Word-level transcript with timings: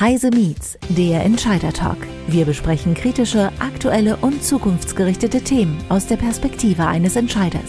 Heise 0.00 0.30
Meets, 0.30 0.78
der 0.90 1.24
Entscheider 1.24 1.72
Talk. 1.72 1.96
Wir 2.28 2.44
besprechen 2.44 2.94
kritische, 2.94 3.50
aktuelle 3.58 4.16
und 4.18 4.44
zukunftsgerichtete 4.44 5.42
Themen 5.42 5.76
aus 5.88 6.06
der 6.06 6.14
Perspektive 6.16 6.86
eines 6.86 7.16
Entscheiders. 7.16 7.68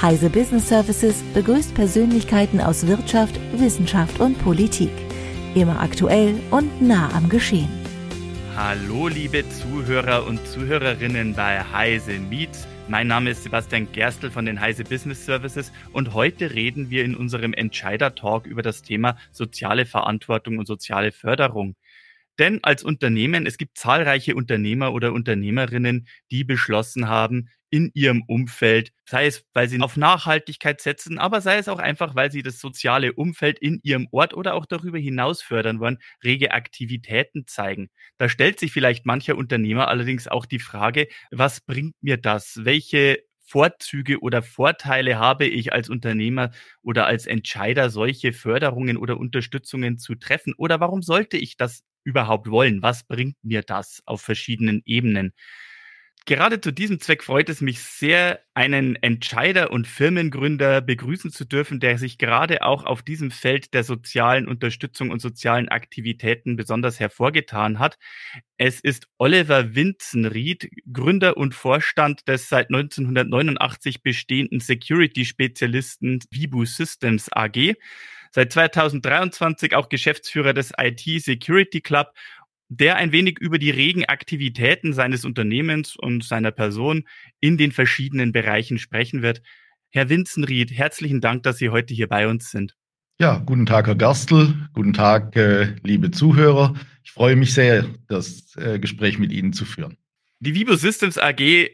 Heise 0.00 0.30
Business 0.30 0.70
Services 0.70 1.22
begrüßt 1.34 1.74
Persönlichkeiten 1.74 2.62
aus 2.62 2.86
Wirtschaft, 2.86 3.38
Wissenschaft 3.58 4.20
und 4.20 4.42
Politik. 4.42 4.88
Immer 5.54 5.78
aktuell 5.78 6.36
und 6.50 6.80
nah 6.80 7.10
am 7.12 7.28
Geschehen. 7.28 7.68
Hallo 8.56 9.08
liebe 9.08 9.44
Zuhörer 9.50 10.26
und 10.26 10.40
Zuhörerinnen 10.48 11.34
bei 11.34 11.62
Heise 11.62 12.12
Meets 12.12 12.66
mein 12.88 13.08
Name 13.08 13.30
ist 13.30 13.42
Sebastian 13.42 13.90
Gerstl 13.90 14.30
von 14.30 14.46
den 14.46 14.60
Heise 14.60 14.84
Business 14.84 15.24
Services 15.26 15.72
und 15.92 16.14
heute 16.14 16.54
reden 16.54 16.88
wir 16.88 17.04
in 17.04 17.16
unserem 17.16 17.52
Entscheider 17.52 18.14
Talk 18.14 18.46
über 18.46 18.62
das 18.62 18.82
Thema 18.82 19.16
soziale 19.32 19.86
Verantwortung 19.86 20.58
und 20.58 20.66
soziale 20.66 21.10
Förderung. 21.10 21.74
Denn 22.38 22.62
als 22.62 22.84
Unternehmen, 22.84 23.46
es 23.46 23.58
gibt 23.58 23.78
zahlreiche 23.78 24.36
Unternehmer 24.36 24.92
oder 24.92 25.12
Unternehmerinnen, 25.12 26.06
die 26.30 26.44
beschlossen 26.44 27.08
haben, 27.08 27.48
in 27.70 27.90
ihrem 27.94 28.22
Umfeld, 28.26 28.92
sei 29.04 29.26
es, 29.26 29.44
weil 29.52 29.68
sie 29.68 29.80
auf 29.80 29.96
Nachhaltigkeit 29.96 30.80
setzen, 30.80 31.18
aber 31.18 31.40
sei 31.40 31.58
es 31.58 31.68
auch 31.68 31.78
einfach, 31.78 32.14
weil 32.14 32.30
sie 32.30 32.42
das 32.42 32.60
soziale 32.60 33.12
Umfeld 33.12 33.58
in 33.58 33.80
ihrem 33.82 34.08
Ort 34.12 34.34
oder 34.34 34.54
auch 34.54 34.66
darüber 34.66 34.98
hinaus 34.98 35.42
fördern 35.42 35.80
wollen, 35.80 35.98
rege 36.24 36.52
Aktivitäten 36.52 37.46
zeigen. 37.46 37.88
Da 38.18 38.28
stellt 38.28 38.58
sich 38.60 38.72
vielleicht 38.72 39.06
mancher 39.06 39.36
Unternehmer 39.36 39.88
allerdings 39.88 40.28
auch 40.28 40.46
die 40.46 40.58
Frage, 40.60 41.08
was 41.30 41.60
bringt 41.60 41.94
mir 42.00 42.16
das? 42.16 42.60
Welche 42.64 43.22
Vorzüge 43.48 44.20
oder 44.20 44.42
Vorteile 44.42 45.18
habe 45.18 45.46
ich 45.46 45.72
als 45.72 45.88
Unternehmer 45.88 46.50
oder 46.82 47.06
als 47.06 47.26
Entscheider, 47.26 47.90
solche 47.90 48.32
Förderungen 48.32 48.96
oder 48.96 49.18
Unterstützungen 49.18 49.98
zu 49.98 50.14
treffen? 50.16 50.54
Oder 50.56 50.80
warum 50.80 51.02
sollte 51.02 51.36
ich 51.36 51.56
das 51.56 51.84
überhaupt 52.04 52.50
wollen? 52.50 52.82
Was 52.82 53.04
bringt 53.04 53.36
mir 53.42 53.62
das 53.62 54.02
auf 54.06 54.20
verschiedenen 54.22 54.82
Ebenen? 54.84 55.32
Gerade 56.28 56.60
zu 56.60 56.72
diesem 56.72 56.98
Zweck 56.98 57.22
freut 57.22 57.48
es 57.48 57.60
mich 57.60 57.80
sehr, 57.80 58.40
einen 58.52 58.96
Entscheider 58.96 59.70
und 59.70 59.86
Firmengründer 59.86 60.80
begrüßen 60.80 61.30
zu 61.30 61.44
dürfen, 61.44 61.78
der 61.78 61.98
sich 61.98 62.18
gerade 62.18 62.62
auch 62.62 62.84
auf 62.84 63.02
diesem 63.02 63.30
Feld 63.30 63.74
der 63.74 63.84
sozialen 63.84 64.48
Unterstützung 64.48 65.10
und 65.10 65.20
sozialen 65.20 65.68
Aktivitäten 65.68 66.56
besonders 66.56 66.98
hervorgetan 66.98 67.78
hat. 67.78 67.96
Es 68.56 68.80
ist 68.80 69.06
Oliver 69.18 69.76
Winzenried, 69.76 70.68
Gründer 70.92 71.36
und 71.36 71.54
Vorstand 71.54 72.26
des 72.26 72.48
seit 72.48 72.70
1989 72.70 74.02
bestehenden 74.02 74.58
Security-Spezialisten 74.58 76.18
Vibu 76.32 76.64
Systems 76.64 77.28
AG 77.32 77.76
seit 78.36 78.52
2023 78.52 79.74
auch 79.74 79.88
Geschäftsführer 79.88 80.52
des 80.52 80.72
IT 80.78 81.22
Security 81.22 81.80
Club 81.80 82.12
der 82.68 82.96
ein 82.96 83.12
wenig 83.12 83.38
über 83.38 83.58
die 83.58 83.70
regen 83.70 84.04
Aktivitäten 84.04 84.92
seines 84.92 85.24
Unternehmens 85.24 85.96
und 85.96 86.24
seiner 86.24 86.50
Person 86.50 87.04
in 87.40 87.56
den 87.56 87.72
verschiedenen 87.72 88.32
Bereichen 88.32 88.78
sprechen 88.78 89.22
wird. 89.22 89.42
Herr 89.90 90.08
Winzenried, 90.08 90.72
herzlichen 90.72 91.20
Dank, 91.20 91.42
dass 91.44 91.58
Sie 91.58 91.70
heute 91.70 91.94
hier 91.94 92.08
bei 92.08 92.28
uns 92.28 92.50
sind. 92.50 92.74
Ja, 93.18 93.38
guten 93.38 93.66
Tag, 93.66 93.86
Herr 93.86 93.94
Gerstl. 93.94 94.54
Guten 94.74 94.92
Tag, 94.92 95.36
äh, 95.36 95.74
liebe 95.82 96.10
Zuhörer. 96.10 96.74
Ich 97.02 97.12
freue 97.12 97.36
mich 97.36 97.54
sehr, 97.54 97.86
das 98.08 98.54
äh, 98.56 98.78
Gespräch 98.78 99.18
mit 99.18 99.32
Ihnen 99.32 99.52
zu 99.52 99.64
führen. 99.64 99.96
Die 100.40 100.54
Vibo 100.54 100.76
Systems 100.76 101.16
AG, 101.16 101.70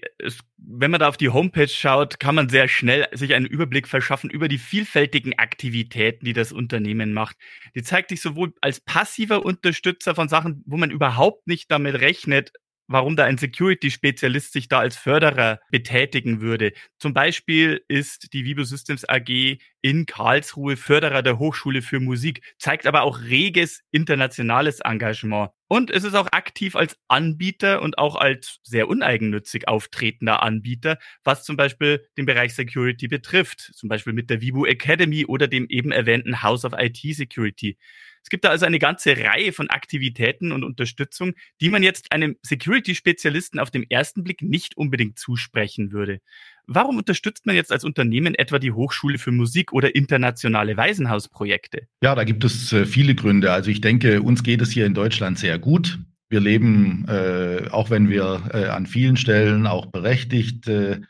wenn 0.57 0.91
man 0.93 1.01
da 1.01 1.09
auf 1.09 1.17
die 1.17 1.31
Homepage 1.31 1.67
schaut, 1.67 2.21
kann 2.21 2.37
man 2.37 2.49
sehr 2.49 2.69
schnell 2.69 3.09
sich 3.13 3.35
einen 3.35 3.47
Überblick 3.47 3.89
verschaffen 3.89 4.31
über 4.31 4.47
die 4.47 4.59
vielfältigen 4.59 5.37
Aktivitäten, 5.37 6.25
die 6.25 6.33
das 6.33 6.53
Unternehmen 6.53 7.13
macht. 7.13 7.37
Die 7.75 7.83
zeigt 7.83 8.11
sich 8.11 8.21
sowohl 8.21 8.55
als 8.61 8.79
passiver 8.79 9.45
Unterstützer 9.45 10.15
von 10.15 10.29
Sachen, 10.29 10.63
wo 10.65 10.77
man 10.77 10.93
überhaupt 10.93 11.49
nicht 11.49 11.73
damit 11.73 11.97
rechnet, 11.97 12.53
warum 12.87 13.17
da 13.17 13.25
ein 13.25 13.39
Security-Spezialist 13.39 14.53
sich 14.53 14.69
da 14.69 14.79
als 14.79 14.97
Förderer 14.97 15.59
betätigen 15.73 16.41
würde. 16.41 16.73
Zum 16.99 17.15
Beispiel 17.15 17.85
ist 17.89 18.33
die 18.33 18.45
Vibo 18.45 18.63
Systems 18.63 19.09
AG 19.09 19.59
in 19.81 20.07
Karlsruhe 20.07 20.77
Förderer 20.77 21.23
der 21.23 21.41
Hochschule 21.41 21.83
für 21.83 21.99
Musik, 21.99 22.43
zeigt 22.59 22.87
aber 22.87 23.03
auch 23.03 23.23
reges 23.23 23.81
internationales 23.91 24.79
Engagement. 24.81 25.51
Und 25.73 25.91
es 25.91 26.05
ist 26.05 26.15
auch 26.15 26.29
aktiv 26.33 26.77
als 26.77 26.99
Anbieter 27.09 27.81
und 27.81 27.97
auch 27.97 28.17
als 28.17 28.61
sehr 28.63 28.89
uneigennützig 28.89 29.69
auftretender 29.69 30.43
Anbieter, 30.43 30.99
was 31.25 31.45
zum 31.45 31.57
Beispiel 31.57 32.07
den 32.19 32.27
Bereich 32.27 32.53
Security 32.53 33.09
betrifft. 33.09 33.73
Zum 33.75 33.89
Beispiel 33.89 34.13
mit 34.13 34.29
der 34.29 34.43
Vivo 34.43 34.67
Academy 34.67 35.25
oder 35.25 35.49
dem 35.49 35.67
eben 35.71 35.91
erwähnten 35.91 36.43
House 36.43 36.67
of 36.67 36.75
IT 36.77 36.99
Security. 37.17 37.79
Es 38.23 38.31
gibt 38.31 38.45
da 38.45 38.51
also 38.51 38.67
eine 38.67 38.79
ganze 38.79 39.17
Reihe 39.17 39.53
von 39.53 39.69
Aktivitäten 39.71 40.53
und 40.53 40.65
Unterstützung, 40.65 41.35
die 41.61 41.71
man 41.71 41.83
jetzt 41.83 42.13
einem 42.13 42.37
Security-Spezialisten 42.43 43.59
auf 43.59 43.71
den 43.71 43.89
ersten 43.91 44.25
Blick 44.25 44.43
nicht 44.43 44.77
unbedingt 44.77 45.19
zusprechen 45.19 45.93
würde. 45.93 46.21
Warum 46.67 46.99
unterstützt 46.99 47.47
man 47.47 47.57
jetzt 47.57 47.73
als 47.73 47.85
Unternehmen 47.85 48.35
etwa 48.35 48.59
die 48.59 48.73
Hochschule 48.73 49.19
für 49.19 49.33
Musik 49.33 49.73
oder 49.73 49.95
internationale 49.95 50.77
Waisenhausprojekte? 50.77 51.89
Ja, 52.03 52.15
da 52.15 52.25
gibt 52.25 52.45
es 52.45 52.73
äh, 52.73 52.87
viele 52.87 53.15
Gründe. 53.15 53.53
Also 53.53 53.71
ich 53.71 53.81
denke, 53.81 54.23
uns 54.23 54.43
geht 54.43 54.63
es 54.63 54.71
hier 54.71 54.87
in 54.87 54.95
Deutschland 54.95 55.39
sehr 55.39 55.59
gut. 55.59 55.99
Wir 56.29 56.41
leben, 56.41 57.05
äh, 57.09 57.69
auch 57.71 57.91
wenn 57.91 58.09
wir 58.09 58.51
äh, 58.55 58.65
an 58.67 58.87
vielen 58.87 59.17
Stellen 59.17 59.67
auch 59.67 59.87
berechtigt 59.87 60.67
äh, 60.69 61.01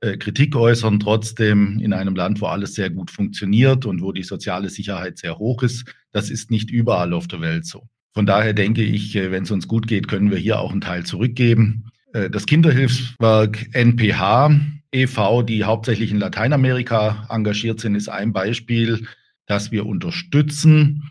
Kritik 0.00 0.54
äußern, 0.54 1.00
trotzdem 1.00 1.80
in 1.80 1.92
einem 1.92 2.14
Land, 2.14 2.40
wo 2.40 2.46
alles 2.46 2.74
sehr 2.74 2.88
gut 2.88 3.10
funktioniert 3.10 3.84
und 3.84 4.00
wo 4.00 4.12
die 4.12 4.22
soziale 4.22 4.70
Sicherheit 4.70 5.18
sehr 5.18 5.38
hoch 5.38 5.62
ist. 5.62 5.92
Das 6.12 6.30
ist 6.30 6.50
nicht 6.50 6.70
überall 6.70 7.12
auf 7.12 7.26
der 7.26 7.40
Welt 7.40 7.66
so. 7.66 7.88
Von 8.14 8.26
daher 8.26 8.52
denke 8.52 8.82
ich, 8.82 9.14
äh, 9.16 9.30
wenn 9.30 9.44
es 9.44 9.50
uns 9.50 9.68
gut 9.68 9.86
geht, 9.86 10.08
können 10.08 10.30
wir 10.30 10.38
hier 10.38 10.58
auch 10.58 10.72
einen 10.72 10.80
Teil 10.80 11.04
zurückgeben. 11.04 11.90
Äh, 12.12 12.30
das 12.30 12.46
Kinderhilfswerk 12.46 13.68
NPH 13.72 14.50
e.V., 14.92 15.42
die 15.42 15.64
hauptsächlich 15.64 16.10
in 16.10 16.18
Lateinamerika 16.18 17.26
engagiert 17.30 17.80
sind, 17.80 17.94
ist 17.94 18.08
ein 18.08 18.32
Beispiel, 18.32 19.06
das 19.46 19.70
wir 19.70 19.86
unterstützen, 19.86 21.08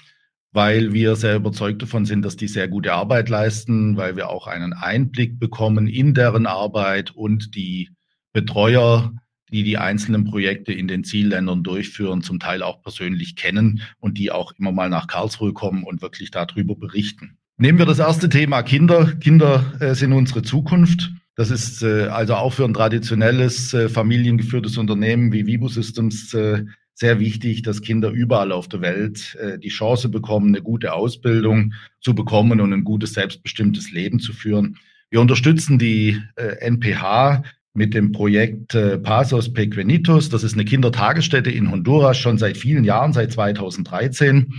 weil 0.51 0.93
wir 0.93 1.15
sehr 1.15 1.35
überzeugt 1.35 1.81
davon 1.81 2.05
sind, 2.05 2.23
dass 2.23 2.35
die 2.35 2.47
sehr 2.47 2.67
gute 2.67 2.93
Arbeit 2.93 3.29
leisten, 3.29 3.95
weil 3.95 4.15
wir 4.15 4.29
auch 4.29 4.47
einen 4.47 4.73
Einblick 4.73 5.39
bekommen 5.39 5.87
in 5.87 6.13
deren 6.13 6.45
Arbeit 6.45 7.11
und 7.11 7.55
die 7.55 7.89
Betreuer, 8.37 9.13
die 9.51 9.63
die 9.63 9.79
einzelnen 9.79 10.23
Projekte 10.23 10.71
in 10.71 10.87
den 10.87 11.03
Zielländern 11.03 11.63
durchführen, 11.63 12.21
zum 12.21 12.39
Teil 12.39 12.61
auch 12.61 12.83
persönlich 12.83 13.35
kennen 13.35 13.81
und 13.99 14.19
die 14.19 14.31
auch 14.31 14.51
immer 14.59 14.71
mal 14.71 14.89
nach 14.89 15.07
Karlsruhe 15.07 15.53
kommen 15.53 15.83
und 15.83 16.03
wirklich 16.03 16.29
darüber 16.29 16.75
berichten. 16.75 17.37
Nehmen 17.57 17.79
wir 17.79 17.87
das 17.87 17.97
erste 17.97 18.29
Thema 18.29 18.61
Kinder. 18.61 19.15
Kinder 19.15 19.73
äh, 19.79 19.95
sind 19.95 20.13
unsere 20.13 20.43
Zukunft. 20.43 21.11
Das 21.35 21.49
ist 21.49 21.81
äh, 21.81 22.09
also 22.09 22.35
auch 22.35 22.53
für 22.53 22.65
ein 22.65 22.75
traditionelles 22.75 23.73
äh, 23.73 23.89
familiengeführtes 23.89 24.77
Unternehmen 24.77 25.31
wie 25.31 25.47
Vibo 25.47 25.67
Systems 25.67 26.31
äh, 26.35 26.65
sehr 26.93 27.19
wichtig, 27.19 27.63
dass 27.63 27.81
Kinder 27.81 28.11
überall 28.11 28.51
auf 28.51 28.67
der 28.67 28.81
Welt 28.81 29.35
äh, 29.41 29.57
die 29.57 29.69
Chance 29.69 30.09
bekommen, 30.09 30.49
eine 30.49 30.61
gute 30.61 30.93
Ausbildung 30.93 31.73
zu 32.01 32.13
bekommen 32.13 32.61
und 32.61 32.71
ein 32.71 32.83
gutes 32.83 33.13
selbstbestimmtes 33.13 33.91
Leben 33.91 34.19
zu 34.19 34.33
führen. 34.33 34.77
Wir 35.09 35.21
unterstützen 35.21 35.79
die 35.79 36.21
äh, 36.35 36.57
NPH 36.59 37.43
mit 37.77 37.93
dem 37.93 38.11
Projekt 38.11 38.73
äh, 38.73 38.97
Pasos 38.97 39.53
Pequenitos. 39.53 40.29
Das 40.29 40.43
ist 40.43 40.55
eine 40.55 40.65
Kindertagesstätte 40.65 41.51
in 41.51 41.69
Honduras 41.69 42.17
schon 42.17 42.39
seit 42.39 42.57
vielen 42.57 42.83
Jahren, 42.83 43.13
seit 43.13 43.31
2013. 43.31 44.51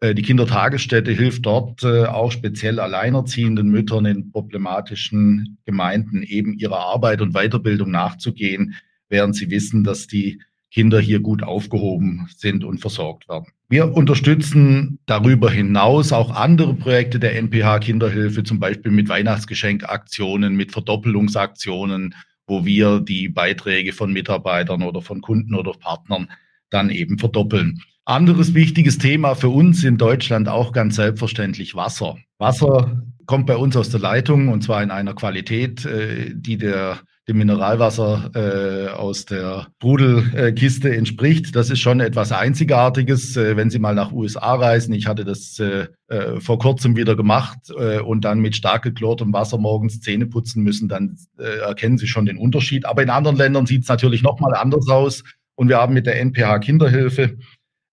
Äh, 0.00 0.14
die 0.14 0.22
Kindertagesstätte 0.22 1.12
hilft 1.12 1.44
dort 1.44 1.82
äh, 1.82 2.06
auch 2.06 2.32
speziell 2.32 2.80
alleinerziehenden 2.80 3.68
Müttern 3.68 4.06
in 4.06 4.32
problematischen 4.32 5.58
Gemeinden 5.66 6.22
eben 6.22 6.54
ihrer 6.54 6.78
Arbeit 6.78 7.20
und 7.20 7.34
Weiterbildung 7.34 7.90
nachzugehen, 7.90 8.76
während 9.10 9.36
sie 9.36 9.50
wissen, 9.50 9.84
dass 9.84 10.06
die 10.06 10.40
Kinder 10.70 10.98
hier 10.98 11.20
gut 11.20 11.42
aufgehoben 11.42 12.28
sind 12.34 12.64
und 12.64 12.78
versorgt 12.78 13.28
werden. 13.28 13.46
Wir 13.68 13.94
unterstützen 13.94 15.00
darüber 15.04 15.50
hinaus 15.50 16.12
auch 16.12 16.34
andere 16.34 16.72
Projekte 16.72 17.20
der 17.20 17.36
NPH 17.36 17.80
Kinderhilfe, 17.80 18.42
zum 18.42 18.58
Beispiel 18.58 18.90
mit 18.90 19.10
Weihnachtsgeschenkaktionen, 19.10 20.56
mit 20.56 20.72
Verdoppelungsaktionen 20.72 22.14
wo 22.46 22.64
wir 22.64 23.00
die 23.00 23.28
Beiträge 23.28 23.92
von 23.92 24.12
Mitarbeitern 24.12 24.82
oder 24.82 25.00
von 25.00 25.20
Kunden 25.20 25.54
oder 25.54 25.72
Partnern 25.72 26.28
dann 26.70 26.90
eben 26.90 27.18
verdoppeln. 27.18 27.80
Anderes 28.04 28.52
wichtiges 28.52 28.98
Thema 28.98 29.34
für 29.34 29.48
uns 29.48 29.82
in 29.82 29.96
Deutschland 29.96 30.48
auch 30.48 30.72
ganz 30.72 30.96
selbstverständlich 30.96 31.74
Wasser. 31.74 32.18
Wasser 32.38 33.02
kommt 33.26 33.46
bei 33.46 33.56
uns 33.56 33.76
aus 33.76 33.88
der 33.88 34.00
Leitung 34.00 34.48
und 34.48 34.62
zwar 34.62 34.82
in 34.82 34.90
einer 34.90 35.14
Qualität, 35.14 35.86
äh, 35.86 36.32
die 36.34 36.58
der 36.58 37.00
dem 37.28 37.38
Mineralwasser 37.38 38.30
äh, 38.34 38.88
aus 38.88 39.24
der 39.24 39.68
Brudelkiste 39.78 40.94
entspricht. 40.94 41.56
Das 41.56 41.70
ist 41.70 41.80
schon 41.80 42.00
etwas 42.00 42.32
Einzigartiges, 42.32 43.36
äh, 43.36 43.56
wenn 43.56 43.70
Sie 43.70 43.78
mal 43.78 43.94
nach 43.94 44.12
USA 44.12 44.54
reisen. 44.54 44.92
Ich 44.92 45.06
hatte 45.06 45.24
das 45.24 45.58
äh, 45.58 45.86
äh, 46.08 46.40
vor 46.40 46.58
kurzem 46.58 46.96
wieder 46.96 47.16
gemacht 47.16 47.58
äh, 47.78 48.00
und 48.00 48.24
dann 48.24 48.40
mit 48.40 48.56
stark 48.56 48.82
geklortem 48.82 49.32
Wasser 49.32 49.56
morgens 49.56 50.00
Zähne 50.00 50.26
putzen 50.26 50.62
müssen, 50.62 50.88
dann 50.88 51.16
äh, 51.38 51.60
erkennen 51.60 51.96
Sie 51.96 52.06
schon 52.06 52.26
den 52.26 52.36
Unterschied. 52.36 52.84
Aber 52.84 53.02
in 53.02 53.10
anderen 53.10 53.36
Ländern 53.36 53.66
sieht 53.66 53.82
es 53.82 53.88
natürlich 53.88 54.22
nochmal 54.22 54.54
anders 54.54 54.88
aus. 54.88 55.24
Und 55.56 55.68
wir 55.68 55.78
haben 55.78 55.94
mit 55.94 56.06
der 56.06 56.20
NPH 56.20 56.58
Kinderhilfe 56.58 57.38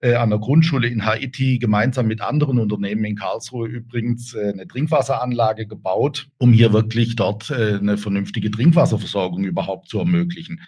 äh, 0.01 0.15
an 0.15 0.31
der 0.31 0.39
Grundschule 0.39 0.87
in 0.87 1.05
Haiti 1.05 1.59
gemeinsam 1.59 2.07
mit 2.07 2.21
anderen 2.21 2.59
Unternehmen 2.59 3.05
in 3.05 3.15
Karlsruhe 3.15 3.67
übrigens 3.67 4.33
äh, 4.33 4.51
eine 4.51 4.67
Trinkwasseranlage 4.67 5.67
gebaut, 5.67 6.27
um 6.39 6.51
hier 6.53 6.73
wirklich 6.73 7.15
dort 7.15 7.51
äh, 7.51 7.77
eine 7.79 7.97
vernünftige 7.97 8.51
Trinkwasserversorgung 8.51 9.43
überhaupt 9.43 9.89
zu 9.89 9.99
ermöglichen. 9.99 10.61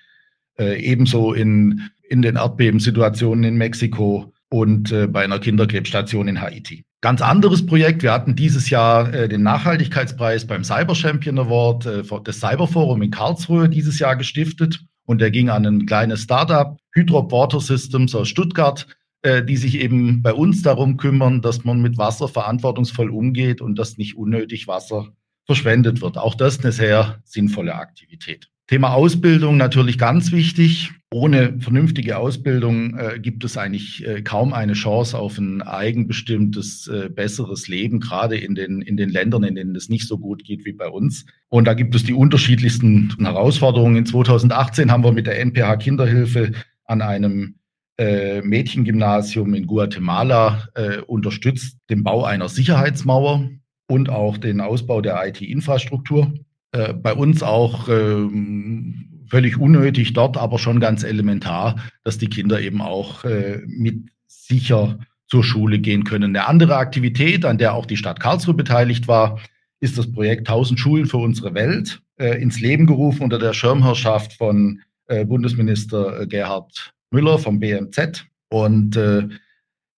Äh, 0.57 0.80
ebenso 0.83 1.33
in, 1.33 1.89
in 2.07 2.21
den 2.21 2.35
Erdbebensituationen 2.35 3.44
in 3.44 3.56
Mexiko 3.56 4.31
und 4.50 4.91
äh, 4.91 5.07
bei 5.07 5.24
einer 5.24 5.39
Kinderkrebsstation 5.39 6.27
in 6.27 6.39
Haiti. 6.39 6.85
Ganz 7.01 7.21
anderes 7.21 7.65
Projekt. 7.65 8.03
Wir 8.03 8.13
hatten 8.13 8.35
dieses 8.35 8.69
Jahr 8.69 9.12
äh, 9.13 9.27
den 9.27 9.41
Nachhaltigkeitspreis 9.41 10.45
beim 10.45 10.63
Cyber 10.63 10.94
Champion 10.94 11.39
Award 11.39 11.85
des 12.27 12.39
Cyberforum 12.39 13.01
in 13.01 13.12
Karlsruhe 13.12 13.68
dieses 13.68 13.97
Jahr 14.00 14.15
gestiftet. 14.15 14.80
Und 15.06 15.19
der 15.19 15.31
ging 15.31 15.50
an 15.50 15.65
ein 15.65 15.85
kleines 15.85 16.21
Startup, 16.21 16.77
Hydrop 16.94 17.31
Water 17.31 17.59
Systems 17.59 18.15
aus 18.15 18.30
Stuttgart, 18.30 18.88
die 19.25 19.56
sich 19.56 19.80
eben 19.80 20.22
bei 20.22 20.34
uns 20.34 20.64
darum 20.64 20.98
kümmern, 20.98 21.42
dass 21.42 21.64
man 21.64 21.81
mit 21.81 21.98
Wasser 21.98 22.28
verantwortungsvoll 22.28 23.10
umgeht 23.10 23.62
und 23.62 23.80
dass 23.80 23.98
nicht 23.98 24.18
unnötig 24.18 24.68
Wasser 24.68 25.14
verschwendet 25.46 26.02
wird. 26.02 26.18
Auch 26.18 26.36
das 26.36 26.60
eine 26.60 26.72
sehr 26.72 27.22
sinnvolle 27.24 27.75
Aktivität. 27.75 28.50
Thema 28.68 28.94
Ausbildung 28.94 29.58
natürlich 29.58 29.98
ganz 29.98 30.31
wichtig. 30.31 30.92
Ohne 31.12 31.60
vernünftige 31.60 32.18
Ausbildung 32.18 32.98
äh, 32.98 33.20
gibt 33.20 33.44
es 33.44 33.58
eigentlich 33.58 34.08
äh, 34.08 34.22
kaum 34.22 34.54
eine 34.54 34.74
Chance 34.74 35.20
auf 35.20 35.38
ein 35.38 35.62
eigenbestimmtes, 35.62 36.88
äh, 36.88 37.10
besseres 37.10 37.68
Leben, 37.68 38.00
gerade 38.00 38.38
in 38.38 38.56
den, 38.56 38.81
in 38.81 38.98
den 38.98 39.10
Ländern, 39.10 39.44
in 39.44 39.56
denen 39.56 39.76
es 39.76 39.90
nicht 39.90 40.08
so 40.08 40.18
gut 40.18 40.44
geht 40.44 40.66
wie 40.66 40.74
bei 40.74 40.88
uns. 40.88 41.26
Und 41.50 41.66
da 41.66 41.74
gibt 41.74 41.94
es 41.94 42.04
die 42.04 42.14
unterschiedlichsten 42.14 43.14
Herausforderungen. 43.19 43.98
In 43.98 44.06
2018 44.06 44.92
haben 44.92 45.04
wir 45.04 45.12
mit 45.12 45.28
der 45.28 45.40
NPH 45.40 45.78
Kinderhilfe 45.78 46.54
an 46.86 47.02
einem 47.02 47.56
äh, 47.98 48.42
Mädchengymnasium 48.42 49.54
in 49.54 49.68
Guatemala 49.68 50.68
äh, 50.75 50.98
unterstützt 51.00 51.78
den 51.90 52.04
Bau 52.04 52.24
einer 52.24 52.50
Sicherheitsmauer 52.50 53.50
und 53.88 54.10
auch 54.10 54.38
den 54.38 54.62
Ausbau 54.62 55.01
der 55.01 55.25
IT-Infrastruktur. 55.28 56.34
Äh, 56.72 56.94
bei 56.94 57.13
uns 57.13 57.44
auch 57.44 57.88
ähm, 57.88 59.25
völlig 59.28 59.57
unnötig 59.57 60.13
dort, 60.13 60.38
aber 60.38 60.57
schon 60.57 60.80
ganz 60.80 61.04
elementar, 61.04 61.75
dass 62.04 62.18
die 62.18 62.30
Kinder 62.30 62.60
eben 62.60 62.81
auch 62.81 63.24
äh, 63.25 63.62
mit 63.68 64.10
sicher 64.28 65.00
zur 65.28 65.44
Schule 65.44 65.80
gehen 65.80 66.04
können. 66.04 66.36
Eine 66.36 66.48
andere 66.48 66.78
Aktivität, 66.78 67.45
an 67.45 67.60
der 67.60 67.75
auch 67.75 67.86
die 67.86 67.98
Stadt 67.98 68.19
Karlsruhe 68.19 68.56
beteiligt 68.56 69.07
war, 69.07 69.40
ist 69.80 69.98
das 69.98 70.12
Projekt 70.12 70.48
1000 70.50 70.80
Schulen 70.80 71.06
für 71.06 71.18
unsere 71.18 71.54
Welt 71.54 72.01
äh, 72.18 72.42
ins 72.42 72.60
Leben 72.60 72.88
gerufen 72.88 73.24
unter 73.24 73.40
der 73.40 73.54
Schirmherrschaft 73.54 74.34
von 74.34 74.81
Bundesminister 75.28 76.25
Gerhard 76.28 76.94
Müller 77.13 77.39
vom 77.39 77.60
BMZ. 77.60 78.25
Und 78.50 78.98
äh, 78.98 79.30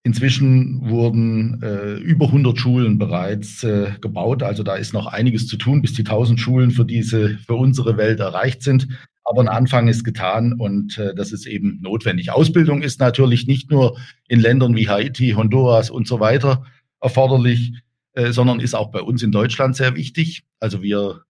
Inzwischen 0.06 0.88
wurden 0.88 1.60
äh, 1.64 1.94
über 1.94 2.26
100 2.26 2.56
Schulen 2.56 2.96
bereits 2.96 3.64
äh, 3.64 3.90
gebaut. 4.00 4.44
Also 4.44 4.62
da 4.62 4.76
ist 4.76 4.94
noch 4.94 5.08
einiges 5.08 5.48
zu 5.48 5.56
tun, 5.56 5.82
bis 5.82 5.94
die 5.94 6.02
1000 6.02 6.38
Schulen 6.38 6.70
für 6.70 6.84
diese, 6.84 7.38
für 7.38 7.56
unsere 7.56 7.96
Welt 7.96 8.20
erreicht 8.20 8.62
sind. 8.62 8.86
Aber 9.24 9.40
ein 9.40 9.48
Anfang 9.48 9.88
ist 9.88 10.04
getan 10.04 10.52
und 10.52 10.96
äh, 10.96 11.12
das 11.12 11.32
ist 11.32 11.44
eben 11.44 11.80
notwendig. 11.82 12.30
Ausbildung 12.30 12.82
ist 12.82 13.00
natürlich 13.00 13.48
nicht 13.48 13.72
nur 13.72 13.98
in 14.28 14.38
Ländern 14.38 14.76
wie 14.76 14.88
Haiti, 14.88 15.30
Honduras 15.32 15.90
und 15.90 16.06
so 16.06 16.20
weiter 16.20 16.64
erforderlich, 17.00 17.72
äh, 18.12 18.30
sondern 18.30 18.60
ist 18.60 18.76
auch 18.76 18.92
bei 18.92 19.02
uns 19.02 19.24
in 19.24 19.32
Deutschland 19.32 19.74
sehr 19.74 19.96
wichtig. 19.96 20.44
Also 20.60 20.82
wir 20.82 21.22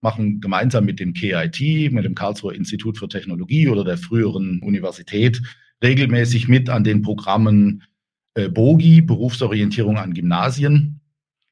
machen 0.00 0.40
gemeinsam 0.40 0.84
mit 0.84 1.00
dem 1.00 1.12
KIT, 1.12 1.92
mit 1.92 2.04
dem 2.04 2.14
Karlsruher 2.14 2.54
Institut 2.54 2.98
für 2.98 3.08
Technologie 3.08 3.68
oder 3.68 3.84
der 3.84 3.98
früheren 3.98 4.60
Universität 4.62 5.40
regelmäßig 5.82 6.48
mit 6.48 6.68
an 6.68 6.84
den 6.84 7.02
Programmen 7.02 7.82
äh, 8.34 8.48
BOGI, 8.48 9.02
Berufsorientierung 9.02 9.98
an 9.98 10.14
Gymnasien, 10.14 11.00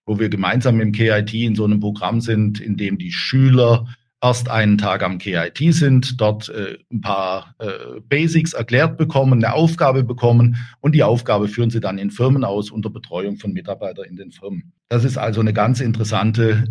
wo 0.07 0.19
wir 0.19 0.29
gemeinsam 0.29 0.77
mit 0.77 0.87
dem 0.87 0.93
KIT 0.93 1.35
in 1.35 1.55
so 1.55 1.65
einem 1.65 1.81
Programm 1.81 2.21
sind, 2.21 2.61
in 2.61 2.77
dem 2.77 2.99
die 2.99 3.13
Schüler 3.13 3.87
erst 4.21 4.49
einen 4.49 4.79
Tag 4.79 5.03
am 5.03 5.19
KIT 5.19 5.73
sind, 5.73 6.21
dort 6.21 6.49
äh, 6.49 6.79
ein 6.93 7.01
paar 7.01 7.55
äh, 7.59 8.01
Basics 8.09 8.53
erklärt 8.53 8.97
bekommen, 8.97 9.45
eine 9.45 9.55
Aufgabe 9.55 10.03
bekommen 10.03 10.57
und 10.81 10.95
die 10.95 11.05
Aufgabe 11.05 11.49
führen 11.49 11.71
sie 11.71 11.81
dann 11.81 11.99
in 11.99 12.11
Firmen 12.11 12.45
aus 12.45 12.71
unter 12.71 12.91
Betreuung 12.91 13.37
von 13.37 13.53
Mitarbeitern 13.53 14.07
in 14.07 14.17
den 14.17 14.33
Firmen. 14.33 14.73
Das 14.89 15.05
ist 15.05 15.19
also 15.19 15.41
eine 15.41 15.53
ganz 15.53 15.81
interessante 15.81 16.65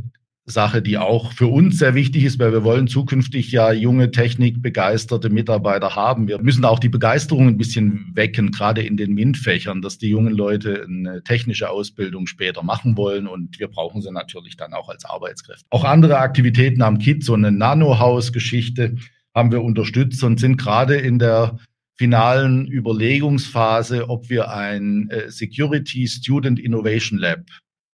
Sache, 0.50 0.82
die 0.82 0.98
auch 0.98 1.34
für 1.34 1.48
uns 1.48 1.78
sehr 1.78 1.94
wichtig 1.94 2.24
ist, 2.24 2.40
weil 2.40 2.54
wir 2.54 2.64
wollen 2.64 2.88
zukünftig 2.88 3.52
ja 3.52 3.74
junge, 3.74 4.12
technikbegeisterte 4.12 5.30
Mitarbeiter 5.30 5.96
haben. 5.96 6.30
Wir 6.30 6.42
müssen 6.42 6.64
auch 6.64 6.80
die 6.80 6.88
Begeisterung 6.88 7.50
ein 7.50 7.58
bisschen 7.58 8.12
wecken, 8.16 8.52
gerade 8.52 8.82
in 8.82 8.96
den 8.96 9.14
MINT-Fächern, 9.14 9.82
dass 9.82 9.98
die 9.98 10.08
jungen 10.08 10.34
Leute 10.34 10.86
eine 10.88 11.22
technische 11.22 11.70
Ausbildung 11.70 12.28
später 12.28 12.64
machen 12.64 12.96
wollen 12.96 13.28
und 13.28 13.60
wir 13.60 13.68
brauchen 13.68 14.02
sie 14.02 14.12
natürlich 14.12 14.56
dann 14.56 14.74
auch 14.74 14.88
als 14.88 15.04
Arbeitskräfte. 15.04 15.66
Auch 15.70 15.84
andere 15.84 16.18
Aktivitäten 16.18 16.82
am 16.82 16.98
KIT, 16.98 17.26
so 17.26 17.34
eine 17.34 17.52
Nano-Haus-Geschichte 17.52 18.96
haben 19.36 19.52
wir 19.52 19.62
unterstützt 19.62 20.24
und 20.24 20.40
sind 20.40 20.58
gerade 20.58 20.96
in 20.96 21.20
der 21.20 21.60
finalen 21.98 22.68
Überlegungsphase, 22.68 24.10
ob 24.10 24.30
wir 24.30 24.52
ein 24.52 25.10
äh, 25.10 25.30
Security 25.30 26.08
Student 26.08 26.60
Innovation 26.60 27.20
Lab 27.20 27.42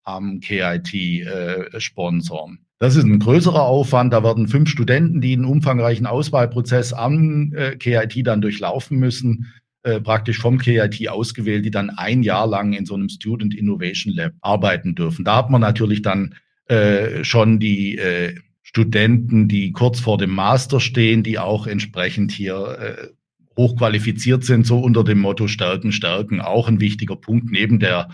am 0.03 0.39
KIT 0.39 0.94
äh. 0.94 1.65
Das 2.79 2.95
ist 2.95 3.05
ein 3.05 3.19
größerer 3.19 3.63
Aufwand. 3.63 4.13
Da 4.13 4.23
werden 4.23 4.47
fünf 4.47 4.69
Studenten, 4.69 5.21
die 5.21 5.33
einen 5.33 5.45
umfangreichen 5.45 6.05
Auswahlprozess 6.05 6.91
am 6.94 7.53
äh, 7.53 7.75
KIT 7.77 8.27
dann 8.27 8.41
durchlaufen 8.41 9.00
müssen, 9.00 9.53
äh, 9.83 10.01
praktisch 10.01 10.39
vom 10.39 10.57
KIT 10.57 11.07
ausgewählt, 11.09 11.65
die 11.65 11.71
dann 11.71 11.89
ein 11.89 12.23
Jahr 12.23 12.47
lang 12.47 12.73
in 12.73 12.85
so 12.85 12.95
einem 12.95 13.09
Student 13.09 13.55
Innovation 13.55 14.13
Lab 14.13 14.33
arbeiten 14.41 14.95
dürfen. 14.95 15.23
Da 15.23 15.38
hat 15.38 15.50
man 15.50 15.61
natürlich 15.61 16.01
dann 16.01 16.35
äh, 16.67 17.23
schon 17.23 17.59
die 17.59 17.97
äh, 17.97 18.35
Studenten, 18.61 19.47
die 19.47 19.71
kurz 19.71 20.00
vor 20.00 20.17
dem 20.17 20.31
Master 20.31 20.79
stehen, 20.79 21.21
die 21.21 21.38
auch 21.38 21.67
entsprechend 21.67 22.31
hier 22.31 22.77
äh, 22.79 23.07
hochqualifiziert 23.55 24.44
sind, 24.44 24.65
so 24.65 24.79
unter 24.79 25.03
dem 25.03 25.19
Motto 25.19 25.47
Stärken, 25.47 25.91
Stärken, 25.91 26.41
auch 26.41 26.67
ein 26.67 26.79
wichtiger 26.79 27.15
Punkt 27.15 27.51
neben 27.51 27.79
der 27.79 28.09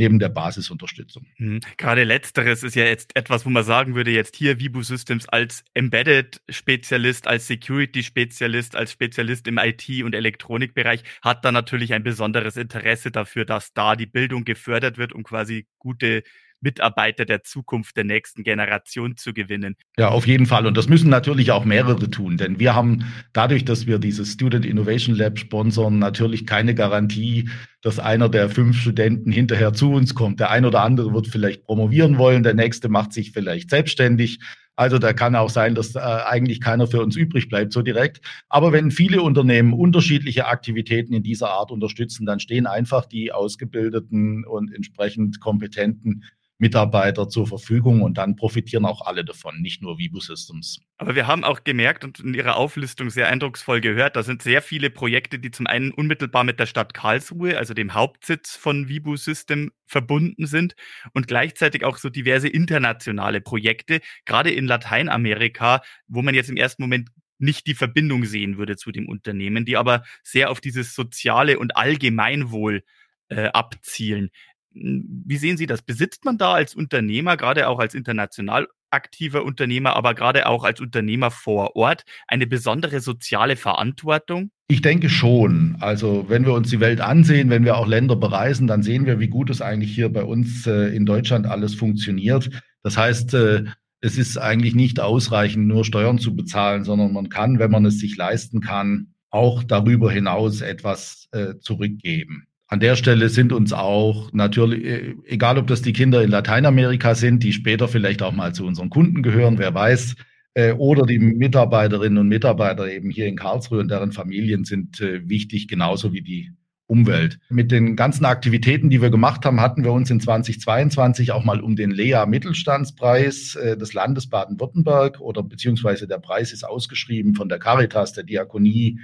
neben 0.00 0.18
der 0.18 0.30
Basisunterstützung. 0.30 1.26
Mhm. 1.36 1.60
Gerade 1.76 2.04
letzteres 2.04 2.62
ist 2.62 2.74
ja 2.74 2.84
jetzt 2.84 3.14
etwas, 3.16 3.44
wo 3.44 3.50
man 3.50 3.64
sagen 3.64 3.94
würde, 3.94 4.10
jetzt 4.10 4.34
hier 4.34 4.58
Vibu 4.58 4.82
Systems 4.82 5.28
als 5.28 5.62
Embedded-Spezialist, 5.74 7.26
als 7.26 7.46
Security-Spezialist, 7.46 8.76
als 8.76 8.92
Spezialist 8.92 9.46
im 9.46 9.58
IT- 9.58 10.02
und 10.02 10.14
Elektronikbereich 10.14 11.02
hat 11.20 11.44
da 11.44 11.52
natürlich 11.52 11.92
ein 11.92 12.02
besonderes 12.02 12.56
Interesse 12.56 13.10
dafür, 13.10 13.44
dass 13.44 13.74
da 13.74 13.94
die 13.94 14.06
Bildung 14.06 14.44
gefördert 14.44 14.96
wird, 14.96 15.12
um 15.12 15.22
quasi 15.22 15.66
gute 15.78 16.22
Mitarbeiter 16.60 17.24
der 17.24 17.42
Zukunft 17.42 17.96
der 17.96 18.04
nächsten 18.04 18.42
Generation 18.42 19.16
zu 19.16 19.32
gewinnen. 19.32 19.76
Ja, 19.98 20.08
auf 20.08 20.26
jeden 20.26 20.46
Fall. 20.46 20.66
Und 20.66 20.76
das 20.76 20.88
müssen 20.88 21.10
natürlich 21.10 21.50
auch 21.52 21.64
mehrere 21.64 22.10
tun, 22.10 22.36
denn 22.36 22.58
wir 22.58 22.74
haben 22.74 23.04
dadurch, 23.32 23.64
dass 23.64 23.86
wir 23.86 23.98
dieses 23.98 24.32
Student 24.32 24.64
Innovation 24.66 25.14
Lab 25.14 25.38
sponsern, 25.38 25.98
natürlich 25.98 26.46
keine 26.46 26.74
Garantie, 26.74 27.48
dass 27.82 27.98
einer 27.98 28.28
der 28.28 28.50
fünf 28.50 28.78
Studenten 28.78 29.32
hinterher 29.32 29.72
zu 29.72 29.92
uns 29.92 30.14
kommt. 30.14 30.40
Der 30.40 30.50
ein 30.50 30.64
oder 30.64 30.82
andere 30.82 31.14
wird 31.14 31.26
vielleicht 31.26 31.64
promovieren 31.64 32.18
wollen, 32.18 32.42
der 32.42 32.54
nächste 32.54 32.88
macht 32.88 33.12
sich 33.12 33.32
vielleicht 33.32 33.70
selbstständig. 33.70 34.40
Also 34.80 34.98
da 34.98 35.12
kann 35.12 35.36
auch 35.36 35.50
sein, 35.50 35.74
dass 35.74 35.94
äh, 35.94 35.98
eigentlich 35.98 36.58
keiner 36.58 36.86
für 36.86 37.02
uns 37.02 37.14
übrig 37.14 37.50
bleibt, 37.50 37.74
so 37.74 37.82
direkt. 37.82 38.22
Aber 38.48 38.72
wenn 38.72 38.90
viele 38.90 39.20
Unternehmen 39.20 39.74
unterschiedliche 39.74 40.46
Aktivitäten 40.46 41.12
in 41.12 41.22
dieser 41.22 41.50
Art 41.50 41.70
unterstützen, 41.70 42.24
dann 42.24 42.40
stehen 42.40 42.66
einfach 42.66 43.04
die 43.04 43.30
ausgebildeten 43.30 44.46
und 44.46 44.72
entsprechend 44.74 45.38
kompetenten 45.38 46.24
Mitarbeiter 46.60 47.28
zur 47.28 47.46
Verfügung 47.46 48.02
und 48.02 48.18
dann 48.18 48.36
profitieren 48.36 48.84
auch 48.84 49.06
alle 49.06 49.24
davon, 49.24 49.60
nicht 49.60 49.82
nur 49.82 49.98
Vibu 49.98 50.20
Systems. 50.20 50.80
Aber 50.98 51.14
wir 51.14 51.26
haben 51.26 51.42
auch 51.42 51.64
gemerkt 51.64 52.04
und 52.04 52.20
in 52.20 52.34
Ihrer 52.34 52.56
Auflistung 52.56 53.10
sehr 53.10 53.28
eindrucksvoll 53.28 53.80
gehört, 53.80 54.16
da 54.16 54.22
sind 54.22 54.42
sehr 54.42 54.60
viele 54.60 54.90
Projekte, 54.90 55.38
die 55.38 55.50
zum 55.50 55.66
einen 55.66 55.90
unmittelbar 55.90 56.44
mit 56.44 56.60
der 56.60 56.66
Stadt 56.66 56.92
Karlsruhe, 56.92 57.56
also 57.56 57.72
dem 57.72 57.94
Hauptsitz 57.94 58.56
von 58.56 58.88
Vibu 58.88 59.16
System, 59.16 59.72
verbunden 59.86 60.46
sind 60.46 60.76
und 61.14 61.26
gleichzeitig 61.26 61.84
auch 61.84 61.96
so 61.96 62.10
diverse 62.10 62.48
internationale 62.48 63.40
Projekte, 63.40 64.00
gerade 64.24 64.50
in 64.50 64.66
Lateinamerika, 64.66 65.82
wo 66.06 66.22
man 66.22 66.34
jetzt 66.34 66.48
im 66.48 66.56
ersten 66.56 66.82
Moment 66.82 67.08
nicht 67.38 67.66
die 67.66 67.74
Verbindung 67.74 68.24
sehen 68.24 68.58
würde 68.58 68.76
zu 68.76 68.92
dem 68.92 69.08
Unternehmen, 69.08 69.64
die 69.64 69.76
aber 69.76 70.04
sehr 70.22 70.50
auf 70.50 70.60
dieses 70.60 70.94
soziale 70.94 71.58
und 71.58 71.76
Allgemeinwohl 71.76 72.82
äh, 73.30 73.46
abzielen. 73.46 74.30
Wie 74.72 75.36
sehen 75.36 75.56
Sie 75.56 75.66
das? 75.66 75.82
Besitzt 75.82 76.24
man 76.24 76.38
da 76.38 76.52
als 76.52 76.74
Unternehmer, 76.74 77.36
gerade 77.36 77.68
auch 77.68 77.78
als 77.78 77.94
international 77.94 78.68
aktiver 78.90 79.44
Unternehmer, 79.44 79.96
aber 79.96 80.14
gerade 80.14 80.46
auch 80.46 80.64
als 80.64 80.80
Unternehmer 80.80 81.30
vor 81.30 81.76
Ort 81.76 82.04
eine 82.26 82.46
besondere 82.46 83.00
soziale 83.00 83.56
Verantwortung? 83.56 84.50
Ich 84.68 84.82
denke 84.82 85.08
schon. 85.08 85.76
Also 85.80 86.26
wenn 86.28 86.44
wir 86.44 86.52
uns 86.52 86.70
die 86.70 86.80
Welt 86.80 87.00
ansehen, 87.00 87.50
wenn 87.50 87.64
wir 87.64 87.76
auch 87.76 87.86
Länder 87.86 88.16
bereisen, 88.16 88.66
dann 88.66 88.82
sehen 88.82 89.06
wir, 89.06 89.20
wie 89.20 89.28
gut 89.28 89.50
es 89.50 89.62
eigentlich 89.62 89.92
hier 89.94 90.08
bei 90.12 90.24
uns 90.24 90.66
äh, 90.66 90.94
in 90.94 91.06
Deutschland 91.06 91.46
alles 91.46 91.74
funktioniert. 91.74 92.50
Das 92.82 92.96
heißt, 92.96 93.34
äh, 93.34 93.64
es 94.00 94.16
ist 94.16 94.38
eigentlich 94.38 94.74
nicht 94.74 95.00
ausreichend, 95.00 95.66
nur 95.66 95.84
Steuern 95.84 96.18
zu 96.18 96.34
bezahlen, 96.34 96.84
sondern 96.84 97.12
man 97.12 97.28
kann, 97.28 97.58
wenn 97.58 97.70
man 97.70 97.84
es 97.84 97.98
sich 97.98 98.16
leisten 98.16 98.60
kann, 98.60 99.14
auch 99.30 99.62
darüber 99.62 100.10
hinaus 100.10 100.60
etwas 100.60 101.28
äh, 101.32 101.54
zurückgeben. 101.60 102.46
An 102.70 102.78
der 102.78 102.94
Stelle 102.94 103.28
sind 103.28 103.52
uns 103.52 103.72
auch 103.72 104.32
natürlich, 104.32 104.84
äh, 104.84 105.14
egal 105.26 105.58
ob 105.58 105.66
das 105.66 105.82
die 105.82 105.92
Kinder 105.92 106.22
in 106.22 106.30
Lateinamerika 106.30 107.16
sind, 107.16 107.42
die 107.42 107.52
später 107.52 107.88
vielleicht 107.88 108.22
auch 108.22 108.32
mal 108.32 108.54
zu 108.54 108.64
unseren 108.64 108.90
Kunden 108.90 109.24
gehören, 109.24 109.58
wer 109.58 109.74
weiß, 109.74 110.14
äh, 110.54 110.72
oder 110.74 111.04
die 111.04 111.18
Mitarbeiterinnen 111.18 112.18
und 112.18 112.28
Mitarbeiter 112.28 112.88
eben 112.88 113.10
hier 113.10 113.26
in 113.26 113.34
Karlsruhe 113.34 113.80
und 113.80 113.90
deren 113.90 114.12
Familien 114.12 114.64
sind 114.64 115.00
äh, 115.00 115.28
wichtig, 115.28 115.66
genauso 115.66 116.12
wie 116.12 116.22
die 116.22 116.52
Umwelt. 116.86 117.40
Mit 117.48 117.72
den 117.72 117.96
ganzen 117.96 118.24
Aktivitäten, 118.24 118.88
die 118.88 119.02
wir 119.02 119.10
gemacht 119.10 119.44
haben, 119.44 119.60
hatten 119.60 119.82
wir 119.82 119.92
uns 119.92 120.08
in 120.10 120.20
2022 120.20 121.32
auch 121.32 121.44
mal 121.44 121.60
um 121.60 121.74
den 121.74 121.90
Lea 121.90 122.24
Mittelstandspreis 122.26 123.56
des 123.80 123.92
Landes 123.94 124.28
Baden-Württemberg 124.28 125.20
oder 125.20 125.44
beziehungsweise 125.44 126.08
der 126.08 126.18
Preis 126.18 126.52
ist 126.52 126.64
ausgeschrieben 126.64 127.36
von 127.36 127.48
der 127.48 127.60
Caritas, 127.60 128.12
der 128.12 128.24
Diakonie, 128.24 128.98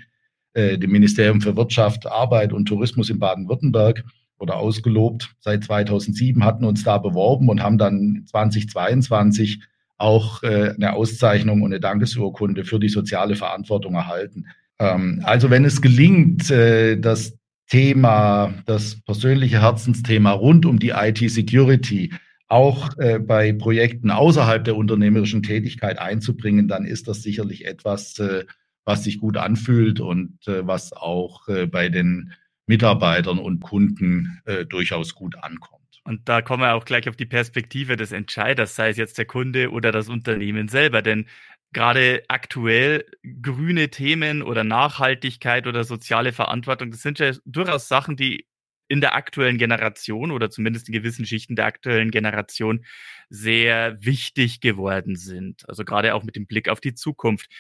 äh, 0.56 0.78
dem 0.78 0.90
Ministerium 0.90 1.40
für 1.40 1.56
Wirtschaft, 1.56 2.06
Arbeit 2.06 2.52
und 2.52 2.66
Tourismus 2.66 3.10
in 3.10 3.18
Baden-Württemberg 3.18 4.04
oder 4.38 4.56
ausgelobt. 4.56 5.34
Seit 5.40 5.64
2007 5.64 6.44
hatten 6.44 6.64
uns 6.64 6.82
da 6.82 6.98
beworben 6.98 7.48
und 7.48 7.62
haben 7.62 7.78
dann 7.78 8.24
2022 8.26 9.60
auch 9.98 10.42
äh, 10.42 10.74
eine 10.74 10.94
Auszeichnung 10.94 11.62
und 11.62 11.72
eine 11.72 11.80
Dankesurkunde 11.80 12.64
für 12.64 12.78
die 12.78 12.88
soziale 12.88 13.36
Verantwortung 13.36 13.94
erhalten. 13.94 14.46
Ähm, 14.78 15.20
also 15.24 15.50
wenn 15.50 15.64
es 15.64 15.80
gelingt, 15.80 16.50
äh, 16.50 16.96
das 16.98 17.36
Thema, 17.68 18.54
das 18.64 19.00
persönliche 19.02 19.60
Herzensthema 19.60 20.32
rund 20.32 20.66
um 20.66 20.78
die 20.78 20.90
IT-Security 20.90 22.12
auch 22.48 22.96
äh, 22.98 23.18
bei 23.18 23.52
Projekten 23.52 24.10
außerhalb 24.10 24.64
der 24.64 24.76
unternehmerischen 24.76 25.42
Tätigkeit 25.42 25.98
einzubringen, 25.98 26.68
dann 26.68 26.84
ist 26.84 27.08
das 27.08 27.22
sicherlich 27.22 27.66
etwas, 27.66 28.18
äh, 28.20 28.44
was 28.86 29.04
sich 29.04 29.18
gut 29.18 29.36
anfühlt 29.36 30.00
und 30.00 30.38
äh, 30.46 30.66
was 30.66 30.94
auch 30.94 31.46
äh, 31.48 31.66
bei 31.66 31.90
den 31.90 32.32
Mitarbeitern 32.66 33.38
und 33.38 33.60
Kunden 33.60 34.40
äh, 34.46 34.64
durchaus 34.64 35.14
gut 35.14 35.36
ankommt. 35.42 35.82
Und 36.04 36.28
da 36.28 36.40
kommen 36.40 36.62
wir 36.62 36.74
auch 36.74 36.84
gleich 36.84 37.08
auf 37.08 37.16
die 37.16 37.26
Perspektive 37.26 37.96
des 37.96 38.12
Entscheiders, 38.12 38.76
sei 38.76 38.90
es 38.90 38.96
jetzt 38.96 39.18
der 39.18 39.24
Kunde 39.24 39.70
oder 39.72 39.90
das 39.90 40.08
Unternehmen 40.08 40.68
selber. 40.68 41.02
Denn 41.02 41.26
gerade 41.72 42.22
aktuell 42.28 43.04
grüne 43.42 43.90
Themen 43.90 44.42
oder 44.42 44.62
Nachhaltigkeit 44.62 45.66
oder 45.66 45.82
soziale 45.82 46.32
Verantwortung, 46.32 46.92
das 46.92 47.02
sind 47.02 47.18
ja 47.18 47.32
durchaus 47.44 47.88
Sachen, 47.88 48.16
die 48.16 48.46
in 48.88 49.00
der 49.00 49.16
aktuellen 49.16 49.58
Generation 49.58 50.30
oder 50.30 50.48
zumindest 50.48 50.88
in 50.88 50.92
gewissen 50.92 51.26
Schichten 51.26 51.56
der 51.56 51.66
aktuellen 51.66 52.12
Generation 52.12 52.84
sehr 53.28 53.96
wichtig 54.00 54.60
geworden 54.60 55.16
sind. 55.16 55.68
Also 55.68 55.84
gerade 55.84 56.14
auch 56.14 56.22
mit 56.22 56.36
dem 56.36 56.46
Blick 56.46 56.68
auf 56.68 56.80
die 56.80 56.94
Zukunft. 56.94 57.50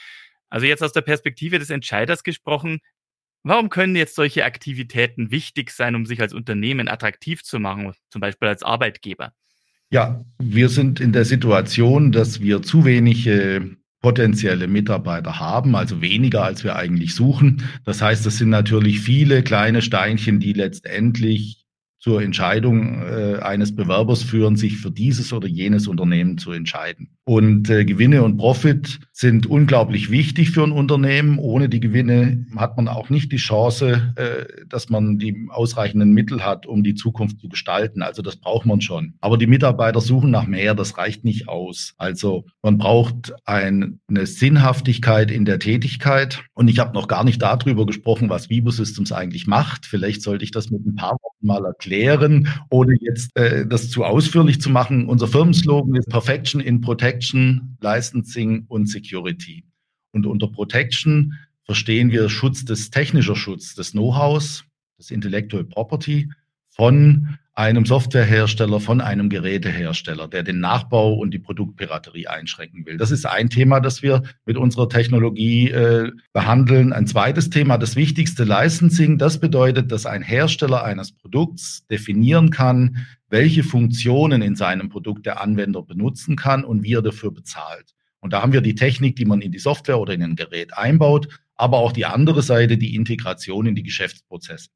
Also 0.48 0.66
jetzt 0.66 0.82
aus 0.82 0.92
der 0.92 1.02
Perspektive 1.02 1.58
des 1.58 1.70
Entscheiders 1.70 2.22
gesprochen, 2.22 2.78
warum 3.42 3.68
können 3.68 3.96
jetzt 3.96 4.14
solche 4.14 4.44
Aktivitäten 4.44 5.30
wichtig 5.30 5.70
sein, 5.70 5.94
um 5.94 6.06
sich 6.06 6.20
als 6.20 6.32
Unternehmen 6.32 6.88
attraktiv 6.88 7.42
zu 7.42 7.58
machen, 7.58 7.92
zum 8.10 8.20
Beispiel 8.20 8.48
als 8.48 8.62
Arbeitgeber? 8.62 9.32
Ja, 9.90 10.24
wir 10.38 10.68
sind 10.68 11.00
in 11.00 11.12
der 11.12 11.24
Situation, 11.24 12.10
dass 12.10 12.40
wir 12.40 12.62
zu 12.62 12.84
wenige 12.84 13.76
potenzielle 14.00 14.68
Mitarbeiter 14.68 15.38
haben, 15.40 15.74
also 15.74 16.00
weniger 16.00 16.44
als 16.44 16.64
wir 16.64 16.76
eigentlich 16.76 17.14
suchen. 17.14 17.62
Das 17.84 18.02
heißt, 18.02 18.26
es 18.26 18.38
sind 18.38 18.50
natürlich 18.50 19.00
viele 19.00 19.42
kleine 19.42 19.82
Steinchen, 19.82 20.38
die 20.38 20.52
letztendlich 20.52 21.65
zur 22.06 22.22
Entscheidung 22.22 23.02
äh, 23.02 23.40
eines 23.40 23.74
Bewerbers 23.74 24.22
führen, 24.22 24.54
sich 24.54 24.76
für 24.76 24.92
dieses 24.92 25.32
oder 25.32 25.48
jenes 25.48 25.88
Unternehmen 25.88 26.38
zu 26.38 26.52
entscheiden. 26.52 27.08
Und 27.24 27.68
äh, 27.68 27.84
Gewinne 27.84 28.22
und 28.22 28.36
Profit 28.36 29.00
sind 29.10 29.46
unglaublich 29.46 30.12
wichtig 30.12 30.52
für 30.52 30.62
ein 30.62 30.70
Unternehmen. 30.70 31.40
Ohne 31.40 31.68
die 31.68 31.80
Gewinne 31.80 32.46
hat 32.54 32.76
man 32.76 32.86
auch 32.86 33.10
nicht 33.10 33.32
die 33.32 33.38
Chance, 33.38 34.14
äh, 34.14 34.64
dass 34.68 34.88
man 34.88 35.18
die 35.18 35.48
ausreichenden 35.48 36.12
Mittel 36.12 36.44
hat, 36.44 36.64
um 36.66 36.84
die 36.84 36.94
Zukunft 36.94 37.40
zu 37.40 37.48
gestalten. 37.48 38.02
Also 38.02 38.22
das 38.22 38.36
braucht 38.36 38.66
man 38.66 38.80
schon. 38.80 39.14
Aber 39.20 39.36
die 39.36 39.48
Mitarbeiter 39.48 40.00
suchen 40.00 40.30
nach 40.30 40.46
mehr, 40.46 40.76
das 40.76 40.98
reicht 40.98 41.24
nicht 41.24 41.48
aus. 41.48 41.94
Also 41.98 42.46
man 42.62 42.78
braucht 42.78 43.34
ein, 43.46 43.98
eine 44.06 44.26
Sinnhaftigkeit 44.26 45.32
in 45.32 45.44
der 45.44 45.58
Tätigkeit. 45.58 46.44
Und 46.54 46.68
ich 46.68 46.78
habe 46.78 46.94
noch 46.94 47.08
gar 47.08 47.24
nicht 47.24 47.42
darüber 47.42 47.84
gesprochen, 47.84 48.30
was 48.30 48.48
Vibo 48.48 48.70
Systems 48.70 49.10
eigentlich 49.10 49.48
macht. 49.48 49.86
Vielleicht 49.86 50.22
sollte 50.22 50.44
ich 50.44 50.52
das 50.52 50.70
mit 50.70 50.86
ein 50.86 50.94
paar 50.94 51.18
Worten 51.20 51.46
mal 51.46 51.64
erklären, 51.64 51.95
ohne 52.70 52.96
jetzt 53.00 53.36
äh, 53.36 53.66
das 53.66 53.90
zu 53.90 54.04
ausführlich 54.04 54.60
zu 54.60 54.70
machen. 54.70 55.08
Unser 55.08 55.28
Firmenslogan 55.28 55.94
ist 55.96 56.08
Perfection 56.08 56.60
in 56.60 56.80
Protection. 56.80 57.76
Licensing 57.80 58.64
und 58.68 58.88
Security. 58.88 59.64
Und 60.12 60.26
unter 60.26 60.48
Protection 60.48 61.34
verstehen 61.64 62.10
wir 62.10 62.28
Schutz 62.28 62.64
des 62.64 62.90
technischer 62.90 63.36
Schutz 63.36 63.74
des 63.74 63.92
Know-hows, 63.92 64.64
des 64.98 65.10
Intellectual 65.10 65.64
Property 65.64 66.30
von 66.70 67.38
einem 67.56 67.86
Softwarehersteller, 67.86 68.80
von 68.80 69.00
einem 69.00 69.30
Gerätehersteller, 69.30 70.28
der 70.28 70.42
den 70.42 70.60
Nachbau 70.60 71.14
und 71.14 71.32
die 71.32 71.38
Produktpiraterie 71.38 72.26
einschränken 72.26 72.84
will. 72.84 72.98
Das 72.98 73.10
ist 73.10 73.24
ein 73.24 73.48
Thema, 73.48 73.80
das 73.80 74.02
wir 74.02 74.22
mit 74.44 74.58
unserer 74.58 74.90
Technologie 74.90 75.70
äh, 75.70 76.12
behandeln. 76.34 76.92
Ein 76.92 77.06
zweites 77.06 77.48
Thema, 77.48 77.78
das 77.78 77.96
wichtigste 77.96 78.44
Licensing, 78.44 79.16
das 79.16 79.40
bedeutet, 79.40 79.90
dass 79.90 80.04
ein 80.04 80.22
Hersteller 80.22 80.84
eines 80.84 81.12
Produkts 81.12 81.86
definieren 81.86 82.50
kann, 82.50 83.06
welche 83.30 83.64
Funktionen 83.64 84.42
in 84.42 84.54
seinem 84.54 84.90
Produkt 84.90 85.24
der 85.24 85.40
Anwender 85.40 85.82
benutzen 85.82 86.36
kann 86.36 86.62
und 86.62 86.82
wie 86.82 86.92
er 86.92 87.02
dafür 87.02 87.32
bezahlt. 87.32 87.94
Und 88.20 88.34
da 88.34 88.42
haben 88.42 88.52
wir 88.52 88.60
die 88.60 88.74
Technik, 88.74 89.16
die 89.16 89.24
man 89.24 89.40
in 89.40 89.50
die 89.50 89.58
Software 89.58 89.98
oder 89.98 90.12
in 90.12 90.22
ein 90.22 90.36
Gerät 90.36 90.76
einbaut, 90.76 91.28
aber 91.54 91.78
auch 91.78 91.92
die 91.92 92.04
andere 92.04 92.42
Seite, 92.42 92.76
die 92.76 92.94
Integration 92.94 93.64
in 93.64 93.74
die 93.74 93.82
Geschäftsprozesse. 93.82 94.68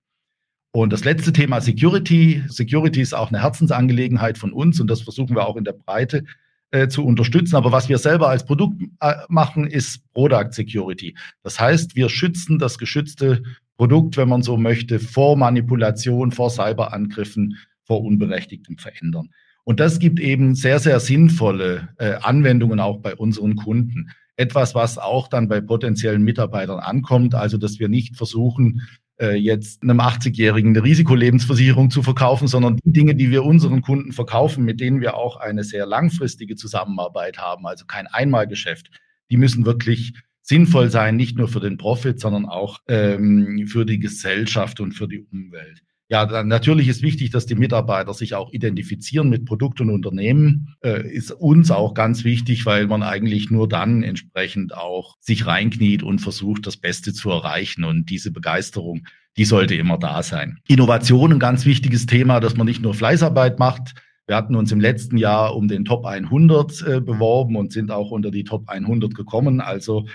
Und 0.73 0.93
das 0.93 1.05
letzte 1.05 1.33
Thema 1.33 1.61
Security. 1.61 2.45
Security 2.49 3.01
ist 3.01 3.15
auch 3.15 3.29
eine 3.29 3.43
Herzensangelegenheit 3.43 4.39
von 4.39 4.53
uns 4.53 4.81
und 4.81 4.89
das 4.89 5.03
versuchen 5.03 5.35
wir 5.35 5.47
auch 5.47 5.57
in 5.57 5.65
der 5.65 5.73
Breite 5.73 6.25
äh, 6.71 6.87
zu 6.87 7.05
unterstützen. 7.05 7.57
Aber 7.57 7.73
was 7.73 7.89
wir 7.89 7.99
selber 7.99 8.29
als 8.29 8.45
Produkt 8.45 8.81
äh, 9.01 9.15
machen, 9.29 9.67
ist 9.67 10.05
Product 10.13 10.53
Security. 10.53 11.17
Das 11.43 11.59
heißt, 11.59 11.97
wir 11.97 12.09
schützen 12.09 12.61
das 12.61 12.79
geschützte 12.79 13.43
Produkt, 13.77 14.17
wenn 14.17 14.29
man 14.29 14.43
so 14.43 14.57
möchte, 14.57 15.01
vor 15.01 15.37
Manipulation, 15.37 16.31
vor 16.31 16.51
Cyberangriffen, 16.51 17.57
vor 17.83 18.03
unberechtigtem 18.05 18.79
Verändern. 18.79 19.31
Und 19.65 19.81
das 19.81 19.99
gibt 19.99 20.21
eben 20.21 20.55
sehr, 20.55 20.79
sehr 20.79 21.01
sinnvolle 21.01 21.89
äh, 21.99 22.13
Anwendungen 22.23 22.79
auch 22.79 22.99
bei 22.99 23.17
unseren 23.17 23.57
Kunden. 23.57 24.11
Etwas, 24.37 24.75
was 24.75 24.99
auch 24.99 25.29
dann 25.29 25.49
bei 25.49 25.61
potenziellen 25.61 26.23
Mitarbeitern 26.23 26.79
ankommt, 26.79 27.35
also 27.35 27.59
dass 27.59 27.81
wir 27.81 27.89
nicht 27.89 28.17
versuchen, 28.17 28.83
äh, 29.21 29.35
jetzt 29.35 29.83
einem 29.83 30.01
80-Jährigen 30.01 30.71
eine 30.71 30.85
Risikolebensversicherung 30.85 31.91
zu 31.91 32.03
verkaufen, 32.03 32.49
sondern 32.49 32.79
die 32.85 32.93
Dinge, 32.93 33.15
die 33.15 33.31
wir 33.31 33.45
unseren 33.45 33.83
Kunden 33.83 34.13
verkaufen, 34.13 34.65
mit 34.65 34.81
denen 34.81 35.01
wir 35.01 35.17
auch 35.17 35.37
eine 35.37 35.65
sehr 35.65 35.87
langfristige 35.87 36.57
Zusammenarbeit 36.57 37.39
haben, 37.39 37.67
also 37.67 37.85
kein 37.87 38.07
Einmalgeschäft, 38.07 38.91
die 39.31 39.37
müssen 39.37 39.67
wirklich 39.67 40.15
sinnvoll 40.43 40.91
sein, 40.91 41.17
nicht 41.17 41.37
nur 41.37 41.49
für 41.49 41.61
den 41.61 41.77
Profit, 41.77 42.19
sondern 42.19 42.47
auch 42.47 42.81
ähm, 42.89 43.67
für 43.69 43.87
die 43.87 44.01
Gesellschaft 44.01 44.81
und 44.81 44.93
für 44.93 45.07
die 45.07 45.21
Umwelt. 45.21 45.83
Ja, 46.11 46.27
dann 46.27 46.49
natürlich 46.49 46.89
ist 46.89 47.03
wichtig, 47.03 47.31
dass 47.31 47.47
die 47.47 47.55
Mitarbeiter 47.55 48.13
sich 48.15 48.35
auch 48.35 48.53
identifizieren 48.53 49.29
mit 49.29 49.45
Produkt 49.45 49.81
und 49.81 49.91
Unternehmen. 49.91 50.75
Äh, 50.83 51.09
ist 51.09 51.31
uns 51.31 51.71
auch 51.71 51.95
ganz 51.95 52.25
wichtig, 52.25 52.67
weil 52.67 52.89
man 52.89 53.05
eigentlich 53.05 53.53
nur 53.53 53.69
dann 53.69 54.03
entsprechend 54.03 54.75
auch 54.75 55.17
sich 55.21 55.47
reinkniet 55.47 56.03
und 56.03 56.19
versucht, 56.19 56.67
das 56.67 56.77
Beste 56.77 57.13
zu 57.13 57.31
erreichen. 57.31 57.85
Und 57.85 58.11
diese 58.11 58.33
Begeisterung, 58.33 59.07
die 59.37 59.45
sollte 59.45 59.77
immer 59.77 59.99
da 59.99 60.25
sein. 60.25 60.59
Innovation, 60.67 61.33
ein 61.33 61.39
ganz 61.39 61.65
wichtiges 61.65 62.07
Thema, 62.07 62.41
dass 62.41 62.57
man 62.57 62.67
nicht 62.67 62.83
nur 62.83 62.95
Fleißarbeit 62.95 63.61
macht. 63.61 63.95
Wir 64.27 64.35
hatten 64.35 64.57
uns 64.57 64.73
im 64.73 64.81
letzten 64.81 65.17
Jahr 65.17 65.55
um 65.55 65.69
den 65.69 65.85
Top 65.85 66.05
100 66.05 66.83
äh, 66.83 67.01
beworben 67.01 67.55
und 67.55 67.71
sind 67.71 67.93
auch 67.93 68.11
unter 68.11 68.33
die 68.33 68.43
Top 68.43 68.69
100 68.69 69.15
gekommen. 69.15 69.61
Also 69.61 70.07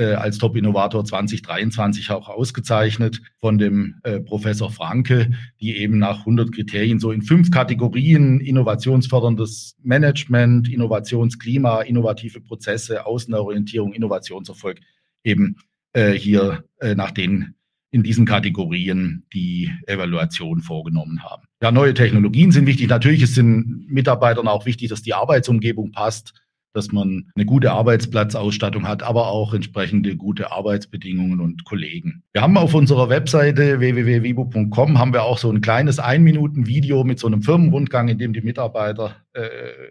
äh, 0.00 0.14
als 0.14 0.38
Top-Innovator 0.38 1.04
2023 1.04 2.10
auch 2.10 2.30
ausgezeichnet 2.30 3.20
von 3.38 3.58
dem 3.58 3.96
äh, 4.02 4.18
Professor 4.20 4.70
Franke, 4.70 5.30
die 5.60 5.76
eben 5.76 5.98
nach 5.98 6.20
100 6.20 6.52
Kriterien 6.52 6.98
so 6.98 7.12
in 7.12 7.20
fünf 7.20 7.50
Kategorien 7.50 8.40
innovationsförderndes 8.40 9.76
Management, 9.82 10.70
Innovationsklima, 10.70 11.82
innovative 11.82 12.40
Prozesse, 12.40 13.04
Außenorientierung, 13.04 13.92
Innovationserfolg 13.92 14.80
eben 15.22 15.56
äh, 15.92 16.12
hier 16.12 16.64
äh, 16.78 16.94
nach 16.94 17.10
den 17.10 17.54
in 17.90 18.02
diesen 18.02 18.24
Kategorien 18.24 19.26
die 19.34 19.70
Evaluation 19.86 20.60
vorgenommen 20.60 21.24
haben. 21.24 21.42
Ja, 21.60 21.72
neue 21.72 21.92
Technologien 21.92 22.52
sind 22.52 22.66
wichtig. 22.66 22.88
Natürlich 22.88 23.20
ist 23.20 23.36
den 23.36 23.84
Mitarbeitern 23.88 24.48
auch 24.48 24.64
wichtig, 24.64 24.88
dass 24.88 25.02
die 25.02 25.12
Arbeitsumgebung 25.12 25.90
passt 25.90 26.32
dass 26.72 26.92
man 26.92 27.30
eine 27.34 27.44
gute 27.44 27.72
Arbeitsplatzausstattung 27.72 28.86
hat, 28.86 29.02
aber 29.02 29.28
auch 29.28 29.54
entsprechende 29.54 30.16
gute 30.16 30.52
Arbeitsbedingungen 30.52 31.40
und 31.40 31.64
Kollegen. 31.64 32.22
Wir 32.32 32.42
haben 32.42 32.56
auf 32.56 32.74
unserer 32.74 33.08
Webseite 33.08 33.80
www.vibo.com 33.80 34.98
haben 34.98 35.12
wir 35.12 35.24
auch 35.24 35.38
so 35.38 35.50
ein 35.50 35.60
kleines 35.60 35.98
Ein-Minuten-Video 35.98 37.04
mit 37.04 37.18
so 37.18 37.26
einem 37.26 37.42
Firmenrundgang, 37.42 38.08
in 38.08 38.18
dem 38.18 38.32
die 38.32 38.40
Mitarbeiter 38.40 39.16
äh, 39.32 39.48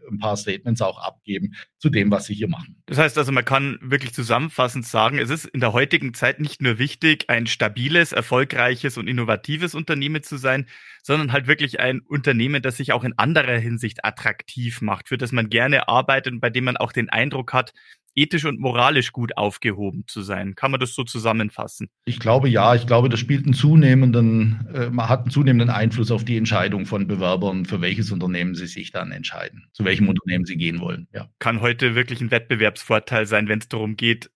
ein 0.09 0.19
paar 0.19 0.37
Statements 0.37 0.81
auch 0.81 1.01
abgeben 1.01 1.53
zu 1.77 1.89
dem, 1.89 2.11
was 2.11 2.25
sie 2.25 2.33
hier 2.33 2.47
machen. 2.47 2.81
Das 2.85 2.97
heißt 2.97 3.17
also, 3.17 3.31
man 3.31 3.45
kann 3.45 3.77
wirklich 3.81 4.13
zusammenfassend 4.13 4.85
sagen, 4.85 5.17
es 5.17 5.29
ist 5.29 5.45
in 5.45 5.59
der 5.59 5.73
heutigen 5.73 6.13
Zeit 6.13 6.39
nicht 6.39 6.61
nur 6.61 6.77
wichtig, 6.77 7.25
ein 7.29 7.47
stabiles, 7.47 8.11
erfolgreiches 8.11 8.97
und 8.97 9.07
innovatives 9.07 9.75
Unternehmen 9.75 10.23
zu 10.23 10.37
sein, 10.37 10.67
sondern 11.03 11.31
halt 11.31 11.47
wirklich 11.47 11.79
ein 11.79 12.01
Unternehmen, 12.01 12.61
das 12.61 12.77
sich 12.77 12.91
auch 12.93 13.03
in 13.03 13.17
anderer 13.17 13.57
Hinsicht 13.57 14.05
attraktiv 14.05 14.81
macht, 14.81 15.07
für 15.07 15.17
das 15.17 15.31
man 15.31 15.49
gerne 15.49 15.87
arbeitet 15.87 16.33
und 16.33 16.39
bei 16.39 16.49
dem 16.49 16.65
man 16.65 16.77
auch 16.77 16.91
den 16.91 17.09
Eindruck 17.09 17.53
hat, 17.53 17.73
ethisch 18.15 18.45
und 18.45 18.59
moralisch 18.59 19.11
gut 19.11 19.37
aufgehoben 19.37 20.03
zu 20.07 20.21
sein. 20.21 20.55
Kann 20.55 20.71
man 20.71 20.79
das 20.79 20.93
so 20.93 21.03
zusammenfassen? 21.03 21.89
Ich 22.05 22.19
glaube 22.19 22.49
ja. 22.49 22.75
Ich 22.75 22.87
glaube, 22.87 23.09
das 23.09 23.19
spielt 23.19 23.45
einen 23.45 23.53
zunehmenden, 23.53 24.67
äh, 24.73 24.89
man 24.89 25.09
hat 25.09 25.21
einen 25.21 25.31
zunehmenden 25.31 25.69
Einfluss 25.69 26.11
auf 26.11 26.25
die 26.25 26.37
Entscheidung 26.37 26.85
von 26.85 27.07
Bewerbern, 27.07 27.65
für 27.65 27.81
welches 27.81 28.11
Unternehmen 28.11 28.55
sie 28.55 28.67
sich 28.67 28.91
dann 28.91 29.11
entscheiden, 29.11 29.67
zu 29.73 29.85
welchem 29.85 30.09
Unternehmen 30.09 30.45
sie 30.45 30.57
gehen 30.57 30.79
wollen. 30.79 31.07
Ja. 31.13 31.29
Kann 31.39 31.61
heute 31.61 31.95
wirklich 31.95 32.21
ein 32.21 32.31
Wettbewerbsvorteil 32.31 33.25
sein, 33.25 33.47
wenn 33.47 33.59
es 33.59 33.67
darum 33.67 33.95
geht, 33.95 34.29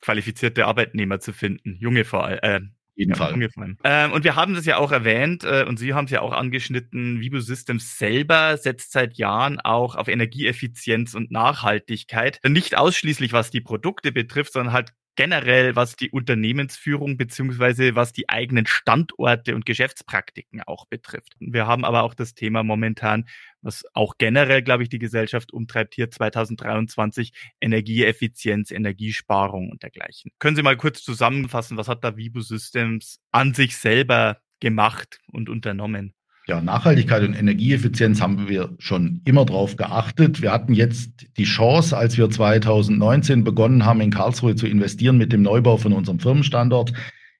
qualifizierte 0.00 0.66
Arbeitnehmer 0.66 1.20
zu 1.20 1.32
finden, 1.32 1.76
junge 1.78 2.04
vor 2.04 2.24
allem, 2.24 2.38
äh, 2.42 2.60
jeden 3.00 3.12
ja, 3.12 3.16
Fall. 3.16 3.76
Ähm, 3.82 4.12
und 4.12 4.24
wir 4.24 4.36
haben 4.36 4.54
das 4.54 4.66
ja 4.66 4.76
auch 4.76 4.92
erwähnt 4.92 5.42
äh, 5.42 5.64
und 5.66 5.78
Sie 5.78 5.94
haben 5.94 6.04
es 6.04 6.10
ja 6.10 6.20
auch 6.20 6.32
angeschnitten, 6.32 7.20
Vibo 7.20 7.40
Systems 7.40 7.98
selber 7.98 8.56
setzt 8.58 8.92
seit 8.92 9.16
Jahren 9.16 9.58
auch 9.58 9.96
auf 9.96 10.06
Energieeffizienz 10.06 11.14
und 11.14 11.30
Nachhaltigkeit. 11.30 12.38
Nicht 12.46 12.76
ausschließlich 12.76 13.32
was 13.32 13.50
die 13.50 13.62
Produkte 13.62 14.12
betrifft, 14.12 14.52
sondern 14.52 14.74
halt 14.74 14.92
generell, 15.16 15.76
was 15.76 15.96
die 15.96 16.10
Unternehmensführung 16.10 17.16
beziehungsweise 17.16 17.94
was 17.94 18.12
die 18.12 18.28
eigenen 18.28 18.66
Standorte 18.66 19.54
und 19.54 19.66
Geschäftspraktiken 19.66 20.62
auch 20.62 20.86
betrifft. 20.86 21.36
Wir 21.40 21.66
haben 21.66 21.84
aber 21.84 22.02
auch 22.02 22.14
das 22.14 22.34
Thema 22.34 22.62
momentan, 22.62 23.26
was 23.62 23.84
auch 23.92 24.14
generell, 24.18 24.62
glaube 24.62 24.82
ich, 24.82 24.88
die 24.88 24.98
Gesellschaft 24.98 25.52
umtreibt, 25.52 25.94
hier 25.94 26.10
2023 26.10 27.32
Energieeffizienz, 27.60 28.70
Energiesparung 28.70 29.70
und 29.70 29.82
dergleichen. 29.82 30.30
Können 30.38 30.56
Sie 30.56 30.62
mal 30.62 30.76
kurz 30.76 31.02
zusammenfassen, 31.02 31.76
was 31.76 31.88
hat 31.88 32.04
da 32.04 32.16
Vibo 32.16 32.40
Systems 32.40 33.20
an 33.30 33.54
sich 33.54 33.76
selber 33.76 34.40
gemacht 34.60 35.20
und 35.32 35.48
unternommen? 35.48 36.14
Ja, 36.50 36.60
Nachhaltigkeit 36.60 37.22
und 37.22 37.34
Energieeffizienz 37.34 38.20
haben 38.20 38.48
wir 38.48 38.74
schon 38.80 39.20
immer 39.24 39.44
drauf 39.44 39.76
geachtet. 39.76 40.42
Wir 40.42 40.50
hatten 40.50 40.74
jetzt 40.74 41.28
die 41.36 41.44
Chance, 41.44 41.96
als 41.96 42.18
wir 42.18 42.28
2019 42.28 43.44
begonnen 43.44 43.84
haben, 43.84 44.00
in 44.00 44.10
Karlsruhe 44.10 44.56
zu 44.56 44.66
investieren 44.66 45.16
mit 45.16 45.32
dem 45.32 45.42
Neubau 45.42 45.76
von 45.76 45.92
unserem 45.92 46.18
Firmenstandort, 46.18 46.92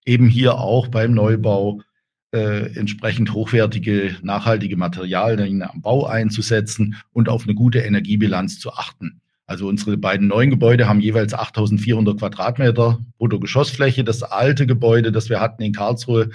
eben 0.07 0.29
hier 0.29 0.59
auch 0.59 0.87
beim 0.87 1.13
Neubau 1.13 1.81
äh, 2.31 2.73
entsprechend 2.79 3.35
hochwertige, 3.35 4.15
nachhaltige 4.23 4.77
Materialien 4.77 5.63
am 5.63 5.83
Bau 5.83 6.07
einzusetzen 6.07 6.95
und 7.13 7.29
auf 7.29 7.43
eine 7.43 7.57
gute 7.57 7.81
Energiebilanz 7.81 8.61
zu 8.61 8.73
achten. 8.73 9.21
Also 9.45 9.67
unsere 9.67 9.97
beiden 9.97 10.29
neuen 10.29 10.51
Gebäude 10.51 10.89
haben 10.89 11.01
jeweils 11.01 11.35
8400 11.35 12.17
Quadratmeter 12.17 13.01
Bruttogeschossfläche. 13.19 14.05
Das 14.05 14.23
alte 14.23 14.69
Gebäude, 14.69 15.11
das 15.11 15.29
wir 15.29 15.41
hatten 15.41 15.65
in 15.65 15.73
Karlsruhe, 15.73 16.31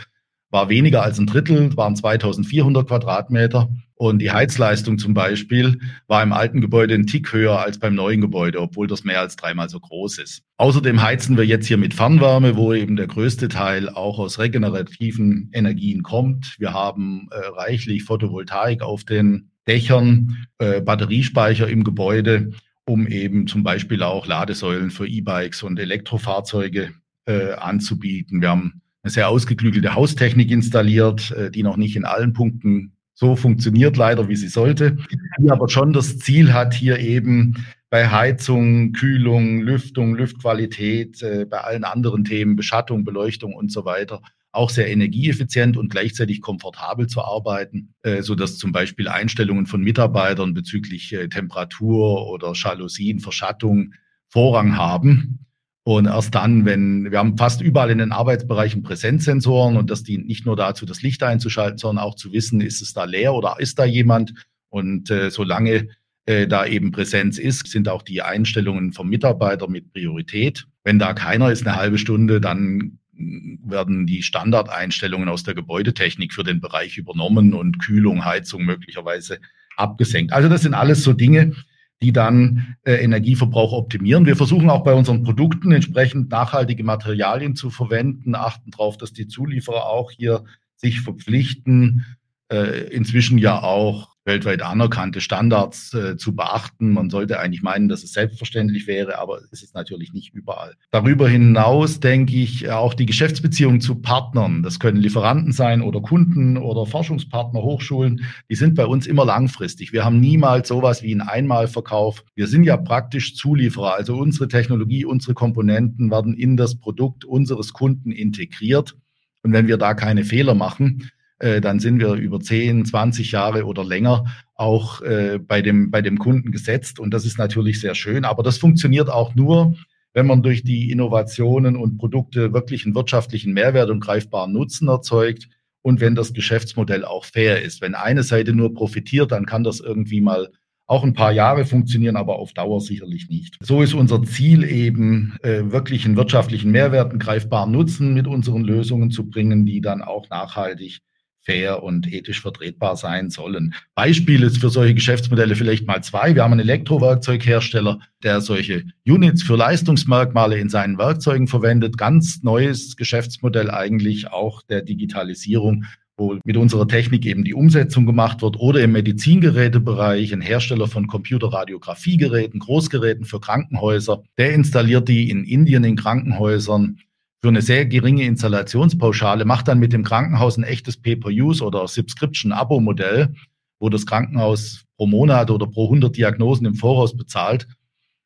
war 0.56 0.70
weniger 0.70 1.04
als 1.04 1.20
ein 1.20 1.28
Drittel, 1.28 1.76
waren 1.76 1.98
2400 1.98 2.88
Quadratmeter. 2.88 3.70
Und 3.96 4.20
die 4.20 4.32
Heizleistung 4.32 4.98
zum 4.98 5.14
Beispiel 5.14 5.80
war 6.08 6.24
im 6.24 6.32
alten 6.32 6.62
Gebäude 6.62 6.94
ein 6.96 7.08
Tick 7.08 7.34
höher 7.34 7.60
als 7.60 7.78
beim 7.78 7.94
neuen 7.94 8.22
Gebäude, 8.22 8.62
obwohl 8.62 8.88
das 8.88 9.04
mehr 9.04 9.20
als 9.20 9.36
dreimal 9.36 9.68
so 9.68 9.82
groß 9.82 10.18
ist. 10.20 10.44
Außerdem 10.56 11.02
heizen 11.02 11.36
wir 11.36 11.46
jetzt 11.46 11.68
hier 11.68 11.76
mit 11.76 11.94
Fernwärme, 11.94 12.56
wo 12.56 12.74
eben 12.74 12.96
der 12.96 13.08
größte 13.08 13.50
Teil 13.50 13.90
auch 13.90 14.18
aus 14.18 14.40
regenerativen 14.40 15.50
Energien 15.52 16.04
kommt. 16.04 16.56
Wir 16.58 16.74
haben 16.74 17.28
äh, 17.32 17.38
reichlich 17.58 18.04
Photovoltaik 18.06 18.82
auf 18.82 19.04
den 19.04 19.52
Dächern, 19.68 20.48
äh, 20.58 20.80
Batteriespeicher 20.80 21.68
im 21.68 21.84
Gebäude, 21.84 22.52
um 22.86 23.08
eben 23.08 23.48
zum 23.48 23.64
Beispiel 23.64 24.04
auch 24.04 24.26
Ladesäulen 24.26 24.90
für 24.90 25.06
E-Bikes 25.06 25.64
und 25.64 25.80
Elektrofahrzeuge 25.80 26.94
äh, 27.26 27.52
anzubieten. 27.54 28.42
Wir 28.42 28.50
haben 28.52 28.82
eine 29.06 29.12
sehr 29.12 29.30
ausgeklügelte 29.30 29.94
Haustechnik 29.94 30.50
installiert, 30.50 31.30
äh, 31.32 31.52
die 31.52 31.62
noch 31.62 31.78
nicht 31.78 31.96
in 31.96 32.06
allen 32.06 32.34
Punkten 32.34 32.94
so 33.14 33.36
funktioniert, 33.36 33.96
leider 33.98 34.28
wie 34.28 34.36
sie 34.36 34.48
sollte, 34.48 34.98
die 35.40 35.52
aber 35.52 35.70
schon 35.70 35.94
das 35.94 36.18
Ziel 36.18 36.54
hat, 36.54 36.74
hier 36.74 36.98
eben 37.00 37.66
bei 37.92 38.10
Heizung, 38.10 38.94
Kühlung, 38.94 39.62
Lüftung, 39.62 40.16
Lüftqualität, 40.16 41.22
äh, 41.22 41.46
bei 41.46 41.60
allen 41.60 41.84
anderen 41.84 42.24
Themen, 42.26 42.56
Beschattung, 42.56 43.06
Beleuchtung 43.06 43.54
und 43.54 43.72
so 43.72 43.86
weiter, 43.86 44.22
auch 44.52 44.72
sehr 44.72 44.90
energieeffizient 44.90 45.78
und 45.78 45.90
gleichzeitig 45.90 46.42
komfortabel 46.42 47.06
zu 47.06 47.22
arbeiten, 47.22 47.94
äh, 48.02 48.24
so 48.24 48.34
dass 48.34 48.58
zum 48.58 48.72
Beispiel 48.72 49.08
Einstellungen 49.08 49.68
von 49.68 49.82
Mitarbeitern 49.82 50.56
bezüglich 50.56 51.16
Temperatur 51.30 52.28
oder 52.28 52.54
Jalousien, 52.56 53.20
Verschattung 53.20 53.94
Vorrang 54.30 54.76
haben. 54.76 55.45
Und 55.88 56.08
erst 56.08 56.34
dann, 56.34 56.66
wenn 56.66 57.12
wir 57.12 57.20
haben 57.20 57.38
fast 57.38 57.62
überall 57.62 57.92
in 57.92 58.00
den 58.00 58.12
Arbeitsbereichen 58.12 58.82
Präsenzsensoren 58.82 59.78
und 59.78 59.92
das 59.92 60.02
dient 60.02 60.26
nicht 60.26 60.44
nur 60.44 60.56
dazu, 60.56 60.84
das 60.88 61.04
Licht 61.04 61.22
einzuschalten, 61.22 61.78
sondern 61.78 62.04
auch 62.04 62.16
zu 62.16 62.34
wissen, 62.34 62.60
ist 62.60 62.82
es 62.82 62.94
da 62.94 63.04
leer 63.04 63.36
oder 63.36 63.58
ist 63.60 63.78
da 63.78 63.86
jemand? 63.86 64.34
Und 64.70 65.12
äh, 65.12 65.30
solange 65.30 65.90
äh, 66.26 66.48
da 66.48 66.66
eben 66.66 66.92
Präsenz 66.92 67.38
ist, 67.38 67.68
sind 67.68 67.88
auch 67.88 68.02
die 68.02 68.24
Einstellungen 68.24 68.94
vom 68.94 69.10
Mitarbeiter 69.10 69.70
mit 69.70 69.94
Priorität. 69.94 70.66
Wenn 70.84 70.98
da 70.98 71.14
keiner 71.14 71.52
ist, 71.52 71.68
eine 71.68 71.76
halbe 71.76 72.00
Stunde, 72.00 72.42
dann 72.42 72.98
werden 73.14 74.08
die 74.08 74.24
Standardeinstellungen 74.24 75.30
aus 75.30 75.44
der 75.44 75.54
Gebäudetechnik 75.54 76.34
für 76.34 76.44
den 76.44 76.62
Bereich 76.62 76.98
übernommen 76.98 77.54
und 77.54 77.78
Kühlung, 77.78 78.26
Heizung 78.26 78.66
möglicherweise 78.66 79.38
abgesenkt. 79.78 80.34
Also 80.34 80.50
das 80.50 80.64
sind 80.64 80.74
alles 80.74 81.04
so 81.04 81.14
Dinge, 81.14 81.54
die 82.02 82.12
dann 82.12 82.76
äh, 82.84 82.96
Energieverbrauch 82.96 83.72
optimieren. 83.74 84.26
Wir 84.26 84.36
versuchen 84.36 84.70
auch 84.70 84.84
bei 84.84 84.94
unseren 84.94 85.24
Produkten 85.24 85.72
entsprechend 85.72 86.30
nachhaltige 86.30 86.84
Materialien 86.84 87.56
zu 87.56 87.70
verwenden, 87.70 88.36
achten 88.36 88.72
darauf, 88.72 88.98
dass 88.98 89.14
die 89.14 89.28
Zulieferer 89.28 89.86
auch 89.86 90.12
hier 90.12 90.44
sich 90.76 91.02
verpflichten, 91.02 92.06
äh, 92.52 92.88
inzwischen 92.90 93.38
ja 93.38 93.62
auch 93.64 94.15
weltweit 94.26 94.64
anerkannte 94.64 95.22
Standards 95.22 95.94
äh, 95.94 96.18
zu 96.18 96.36
beachten. 96.36 96.92
Man 96.92 97.10
sollte 97.10 97.40
eigentlich 97.40 97.62
meinen, 97.62 97.88
dass 97.88 98.04
es 98.04 98.14
selbstverständlich 98.14 98.88
wäre, 98.88 99.20
aber 99.20 99.40
es 99.52 99.62
ist 99.62 99.76
natürlich 99.76 100.14
nicht 100.14 100.34
überall. 100.34 100.74
Darüber 100.92 101.30
hinaus 101.30 102.00
denke 102.00 102.36
ich 102.36 102.70
auch 102.70 102.96
die 102.96 103.06
Geschäftsbeziehungen 103.06 103.82
zu 103.82 103.96
Partnern. 103.96 104.64
Das 104.64 104.80
können 104.80 104.98
Lieferanten 104.98 105.52
sein 105.52 105.82
oder 105.82 106.02
Kunden 106.02 106.58
oder 106.58 106.88
Forschungspartner, 106.88 107.62
Hochschulen. 107.62 108.26
Die 108.50 108.56
sind 108.56 108.74
bei 108.74 108.88
uns 108.88 109.06
immer 109.06 109.26
langfristig. 109.26 109.94
Wir 109.94 110.04
haben 110.04 110.20
niemals 110.20 110.68
sowas 110.68 111.04
wie 111.04 111.12
einen 111.12 111.22
Einmalverkauf. 111.22 112.24
Wir 112.34 112.48
sind 112.48 112.64
ja 112.64 112.78
praktisch 112.78 113.36
Zulieferer. 113.36 113.96
Also 113.96 114.18
unsere 114.18 114.48
Technologie, 114.48 115.06
unsere 115.06 115.36
Komponenten 115.36 116.10
werden 116.10 116.34
in 116.34 116.58
das 116.58 116.80
Produkt 116.80 117.26
unseres 117.26 117.74
Kunden 117.74 118.12
integriert. 118.12 118.96
Und 119.44 119.54
wenn 119.54 119.68
wir 119.68 119.78
da 119.78 119.94
keine 119.94 120.24
Fehler 120.24 120.56
machen, 120.56 121.12
äh, 121.40 121.62
dann 121.62 121.80
sind 121.80 122.00
wir 122.00 122.14
über 122.14 122.40
10, 122.40 122.86
20 122.86 123.32
Jahre 123.32 123.66
oder 123.66 123.84
länger 123.84 124.26
auch 124.56 125.02
äh, 125.02 125.40
bei, 125.40 125.62
dem, 125.62 125.92
bei 125.92 126.02
dem 126.02 126.18
Kunden 126.18 126.52
gesetzt. 126.52 127.00
Und 127.00 127.14
das 127.14 127.26
ist 127.26 127.38
natürlich 127.38 127.80
sehr 127.80 127.96
schön. 127.96 128.26
Aber 128.26 128.44
das 128.44 128.58
funktioniert 128.58 129.10
auch 129.10 129.36
nur, 129.36 129.76
wenn 130.14 130.28
man 130.28 130.42
durch 130.42 130.64
die 130.64 130.92
Innovationen 130.92 131.76
und 131.76 131.98
Produkte 131.98 132.54
wirklich 132.54 132.86
einen 132.86 132.96
wirtschaftlichen 132.96 133.54
Mehrwert 133.54 133.90
und 133.90 134.00
greifbaren 134.00 134.54
Nutzen 134.54 134.88
erzeugt 134.88 135.50
und 135.82 136.00
wenn 136.00 136.16
das 136.16 136.34
Geschäftsmodell 136.34 137.04
auch 137.04 137.26
fair 137.26 137.62
ist. 137.62 137.82
Wenn 137.82 137.96
eine 137.96 138.24
Seite 138.24 138.54
nur 138.54 138.74
profitiert, 138.74 139.32
dann 139.32 139.46
kann 139.46 139.64
das 139.64 139.82
irgendwie 139.82 140.22
mal 140.22 140.50
auch 140.88 141.04
ein 141.04 141.14
paar 141.14 141.32
Jahre 141.32 141.66
funktionieren, 141.66 142.16
aber 142.16 142.38
auf 142.38 142.54
Dauer 142.54 142.80
sicherlich 142.80 143.28
nicht. 143.30 143.58
So 143.62 143.82
ist 143.82 143.94
unser 143.94 144.24
Ziel 144.24 144.64
eben, 144.64 145.36
äh, 145.42 145.64
wirklich 145.72 146.06
einen 146.06 146.16
wirtschaftlichen 146.16 146.72
Mehrwert, 146.72 147.10
einen 147.10 147.20
greifbaren 147.20 147.72
Nutzen 147.72 148.14
mit 148.14 148.28
unseren 148.28 148.64
Lösungen 148.64 149.12
zu 149.12 149.28
bringen, 149.28 149.66
die 149.66 149.82
dann 149.82 150.02
auch 150.02 150.30
nachhaltig 150.30 151.02
fair 151.46 151.84
und 151.84 152.12
ethisch 152.12 152.42
vertretbar 152.42 152.98
sein 152.98 153.30
sollen. 153.30 153.74
Beispiele 153.94 154.50
für 154.50 154.70
solche 154.70 154.96
Geschäftsmodelle 154.96 155.56
vielleicht 155.56 155.88
mal 155.88 156.04
zwei. 156.04 156.36
Wir 156.36 156.44
haben 156.44 156.54
einen 156.54 156.62
Elektrowerkzeughersteller, 156.62 158.00
der 158.24 158.42
solche 158.42 158.84
Units 159.08 159.44
für 159.44 159.56
Leistungsmerkmale 159.56 160.58
in 160.58 160.70
seinen 160.70 160.98
Werkzeugen 160.98 161.48
verwendet. 161.48 161.98
Ganz 161.98 162.44
neues 162.44 162.98
Geschäftsmodell 162.98 163.70
eigentlich 163.70 164.32
auch 164.32 164.62
der 164.64 164.82
Digitalisierung 164.82 165.86
wo 166.18 166.38
mit 166.46 166.58
unserer 166.58 166.88
Technik 166.88 167.26
eben 167.26 167.44
die 167.44 167.54
Umsetzung 167.54 168.06
gemacht 168.06 168.42
wird 168.42 168.58
oder 168.58 168.82
im 168.82 168.94
Medizingerätebereich 168.94 170.34
ein 170.34 170.42
Hersteller 170.42 170.88
von 170.88 171.08
Computerradiografiegeräten, 171.08 172.60
Großgeräten 172.60 173.26
für 173.26 173.42
Krankenhäuser. 173.42 174.24
Der 174.38 174.54
installiert 174.54 175.10
die 175.10 175.30
in 175.30 175.44
Indien 175.44 175.84
in 175.84 175.98
Krankenhäusern 175.98 177.00
für 177.46 177.50
eine 177.50 177.62
sehr 177.62 177.86
geringe 177.86 178.24
Installationspauschale, 178.24 179.46
macht 179.46 179.68
dann 179.68 179.78
mit 179.78 179.94
dem 179.94 180.04
Krankenhaus 180.04 180.58
ein 180.58 180.64
echtes 180.64 180.98
Pay-per-Use 180.98 181.64
oder 181.64 181.88
Subscription-Abo-Modell, 181.88 183.36
wo 183.80 183.90
das 183.90 184.08
Krankenhaus 184.08 184.84
pro 184.98 185.06
Monat 185.06 185.52
oder 185.52 185.68
pro 185.68 185.84
100 185.84 186.18
Diagnosen 186.18 186.66
im 186.66 186.74
Voraus 186.74 187.16
bezahlt. 187.16 187.68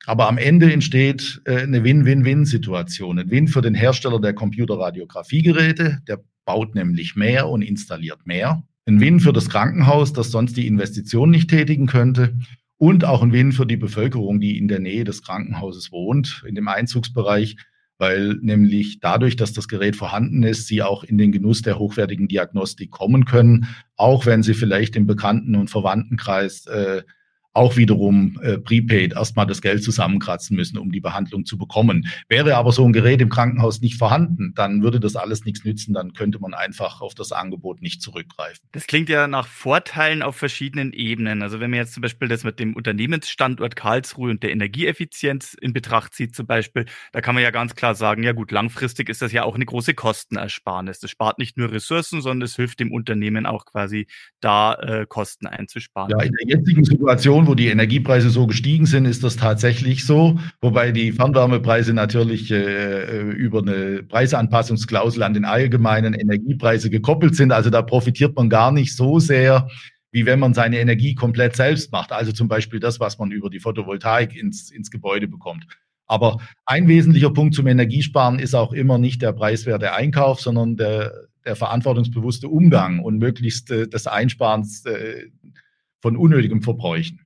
Aber 0.05 0.29
am 0.29 0.37
Ende 0.37 0.71
entsteht 0.71 1.41
äh, 1.43 1.63
eine 1.63 1.83
Win-Win-Win-Situation. 1.83 3.19
Ein 3.19 3.29
Win 3.29 3.49
für 3.49 3.59
den 3.59 3.73
Hersteller 3.73 4.21
der 4.21 4.31
Computerradiografiegeräte, 4.31 5.99
der 6.07 6.21
baut 6.45 6.73
nämlich 6.73 7.17
mehr 7.17 7.49
und 7.49 7.61
installiert 7.61 8.25
mehr. 8.25 8.63
Ein 8.85 9.01
Win 9.01 9.19
für 9.19 9.33
das 9.33 9.49
Krankenhaus, 9.49 10.13
das 10.13 10.31
sonst 10.31 10.55
die 10.55 10.65
Investition 10.65 11.29
nicht 11.29 11.49
tätigen 11.49 11.87
könnte. 11.87 12.37
und 12.77 13.03
auch 13.03 13.21
ein 13.21 13.33
Win 13.33 13.51
für 13.51 13.65
die 13.65 13.75
Bevölkerung, 13.75 14.39
die 14.39 14.57
in 14.57 14.69
der 14.69 14.79
Nähe 14.79 15.03
des 15.03 15.23
Krankenhauses 15.23 15.91
wohnt, 15.91 16.45
in 16.47 16.55
dem 16.55 16.69
Einzugsbereich, 16.69 17.57
weil 17.99 18.37
nämlich 18.41 19.01
dadurch, 19.01 19.35
dass 19.35 19.53
das 19.53 19.67
Gerät 19.67 19.95
vorhanden 19.95 20.41
ist, 20.43 20.67
sie 20.67 20.81
auch 20.81 21.03
in 21.03 21.17
den 21.17 21.31
Genuss 21.31 21.61
der 21.61 21.77
hochwertigen 21.77 22.27
Diagnostik 22.27 22.89
kommen 22.89 23.25
können, 23.25 23.67
auch 23.97 24.25
wenn 24.25 24.41
sie 24.41 24.53
vielleicht 24.53 24.95
im 24.95 25.05
Bekannten- 25.05 25.55
und 25.55 25.69
Verwandtenkreis 25.69 26.65
äh, 26.67 27.03
auch 27.53 27.77
wiederum 27.77 28.39
äh, 28.41 28.57
prepaid 28.57 29.13
erstmal 29.13 29.47
das 29.47 29.61
Geld 29.61 29.83
zusammenkratzen 29.83 30.55
müssen, 30.55 30.77
um 30.77 30.91
die 30.91 31.01
Behandlung 31.01 31.45
zu 31.45 31.57
bekommen. 31.57 32.07
Wäre 32.27 32.55
aber 32.55 32.71
so 32.71 32.85
ein 32.85 32.93
Gerät 32.93 33.21
im 33.21 33.29
Krankenhaus 33.29 33.81
nicht 33.81 33.97
vorhanden, 33.97 34.53
dann 34.55 34.83
würde 34.83 34.99
das 34.99 35.15
alles 35.15 35.45
nichts 35.45 35.65
nützen, 35.65 35.93
dann 35.93 36.13
könnte 36.13 36.39
man 36.39 36.53
einfach 36.53 37.01
auf 37.01 37.15
das 37.15 37.31
Angebot 37.31 37.81
nicht 37.81 38.01
zurückgreifen. 38.01 38.67
Das 38.71 38.87
klingt 38.87 39.09
ja 39.09 39.27
nach 39.27 39.47
Vorteilen 39.47 40.21
auf 40.21 40.35
verschiedenen 40.35 40.93
Ebenen. 40.93 41.41
Also 41.41 41.59
wenn 41.59 41.71
man 41.71 41.79
jetzt 41.79 41.93
zum 41.93 42.01
Beispiel 42.01 42.27
das 42.27 42.43
mit 42.43 42.59
dem 42.59 42.75
Unternehmensstandort 42.75 43.75
Karlsruhe 43.75 44.29
und 44.29 44.43
der 44.43 44.51
Energieeffizienz 44.51 45.55
in 45.59 45.73
Betracht 45.73 46.13
zieht 46.13 46.35
zum 46.35 46.45
Beispiel, 46.45 46.85
da 47.11 47.21
kann 47.21 47.35
man 47.35 47.43
ja 47.43 47.51
ganz 47.51 47.75
klar 47.75 47.95
sagen, 47.95 48.23
ja 48.23 48.31
gut, 48.31 48.51
langfristig 48.51 49.09
ist 49.09 49.21
das 49.21 49.31
ja 49.31 49.43
auch 49.43 49.55
eine 49.55 49.65
große 49.65 49.93
Kostenersparnis. 49.95 50.99
Das 50.99 51.09
spart 51.09 51.39
nicht 51.39 51.57
nur 51.57 51.71
Ressourcen, 51.71 52.21
sondern 52.21 52.45
es 52.45 52.55
hilft 52.55 52.79
dem 52.79 52.91
Unternehmen 52.91 53.45
auch 53.45 53.65
quasi 53.65 54.07
da 54.39 54.75
äh, 54.75 55.05
Kosten 55.07 55.47
einzusparen. 55.47 56.11
Ja, 56.11 56.21
in 56.21 56.31
der 56.31 56.57
jetzigen 56.57 56.83
Situation 56.83 57.38
Situation, 57.39 57.47
wo 57.47 57.55
die 57.55 57.67
Energiepreise 57.67 58.29
so 58.29 58.47
gestiegen 58.47 58.85
sind, 58.85 59.05
ist 59.05 59.23
das 59.23 59.35
tatsächlich 59.35 60.05
so. 60.05 60.39
Wobei 60.61 60.91
die 60.91 61.11
Fernwärmepreise 61.11 61.93
natürlich 61.93 62.51
äh, 62.51 63.21
über 63.31 63.59
eine 63.59 64.03
Preisanpassungsklausel 64.03 65.23
an 65.23 65.33
den 65.33 65.45
allgemeinen 65.45 66.13
Energiepreise 66.13 66.89
gekoppelt 66.89 67.35
sind. 67.35 67.51
Also 67.51 67.69
da 67.69 67.81
profitiert 67.81 68.35
man 68.35 68.49
gar 68.49 68.71
nicht 68.71 68.95
so 68.95 69.19
sehr, 69.19 69.67
wie 70.11 70.25
wenn 70.25 70.39
man 70.39 70.53
seine 70.53 70.79
Energie 70.79 71.15
komplett 71.15 71.55
selbst 71.55 71.91
macht. 71.91 72.11
Also 72.11 72.31
zum 72.31 72.47
Beispiel 72.47 72.79
das, 72.79 72.99
was 72.99 73.17
man 73.17 73.31
über 73.31 73.49
die 73.49 73.59
Photovoltaik 73.59 74.35
ins, 74.35 74.71
ins 74.71 74.91
Gebäude 74.91 75.27
bekommt. 75.27 75.65
Aber 76.07 76.39
ein 76.65 76.87
wesentlicher 76.87 77.31
Punkt 77.31 77.53
zum 77.53 77.67
Energiesparen 77.67 78.39
ist 78.39 78.55
auch 78.55 78.73
immer 78.73 78.97
nicht 78.97 79.21
der 79.21 79.33
preiswerte 79.33 79.93
Einkauf, 79.93 80.41
sondern 80.41 80.75
der, 80.75 81.13
der 81.45 81.55
verantwortungsbewusste 81.55 82.47
Umgang 82.47 82.99
und 82.99 83.19
möglichst 83.19 83.69
äh, 83.71 83.87
das 83.87 84.07
Einsparens 84.07 84.85
äh, 84.85 85.27
von 86.01 86.17
unnötigem 86.17 86.61
Verbräuchen. 86.61 87.19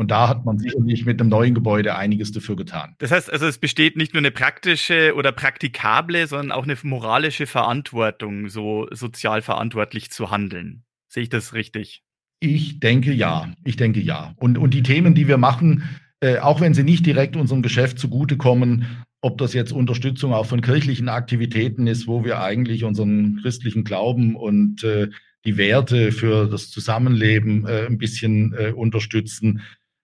Und 0.00 0.10
da 0.10 0.28
hat 0.28 0.46
man 0.46 0.58
sicherlich 0.58 1.04
mit 1.04 1.20
einem 1.20 1.28
neuen 1.28 1.54
Gebäude 1.54 1.94
einiges 1.94 2.32
dafür 2.32 2.56
getan. 2.56 2.94
Das 3.00 3.10
heißt 3.10 3.30
also, 3.30 3.46
es 3.46 3.58
besteht 3.58 3.98
nicht 3.98 4.14
nur 4.14 4.22
eine 4.22 4.30
praktische 4.30 5.12
oder 5.14 5.30
praktikable, 5.30 6.26
sondern 6.26 6.52
auch 6.52 6.62
eine 6.62 6.74
moralische 6.84 7.46
Verantwortung, 7.46 8.48
so 8.48 8.88
sozial 8.92 9.42
verantwortlich 9.42 10.10
zu 10.10 10.30
handeln. 10.30 10.84
Sehe 11.08 11.24
ich 11.24 11.28
das 11.28 11.52
richtig? 11.52 12.02
Ich 12.40 12.80
denke 12.80 13.12
ja. 13.12 13.52
Ich 13.62 13.76
denke 13.76 14.00
ja. 14.00 14.32
Und, 14.36 14.56
und 14.56 14.72
die 14.72 14.82
Themen, 14.82 15.14
die 15.14 15.28
wir 15.28 15.36
machen, 15.36 15.84
äh, 16.20 16.38
auch 16.38 16.62
wenn 16.62 16.72
sie 16.72 16.82
nicht 16.82 17.04
direkt 17.04 17.36
unserem 17.36 17.60
Geschäft 17.60 17.98
zugutekommen, 17.98 19.04
ob 19.20 19.36
das 19.36 19.52
jetzt 19.52 19.70
Unterstützung 19.70 20.32
auch 20.32 20.46
von 20.46 20.62
kirchlichen 20.62 21.10
Aktivitäten 21.10 21.86
ist, 21.86 22.06
wo 22.06 22.24
wir 22.24 22.40
eigentlich 22.40 22.84
unseren 22.84 23.40
christlichen 23.42 23.84
Glauben 23.84 24.34
und 24.34 24.82
äh, 24.82 25.10
die 25.44 25.58
Werte 25.58 26.10
für 26.12 26.46
das 26.46 26.70
Zusammenleben 26.70 27.66
äh, 27.66 27.86
ein 27.86 27.98
bisschen 27.98 28.54
äh, 28.54 28.72
unterstützen 28.72 29.60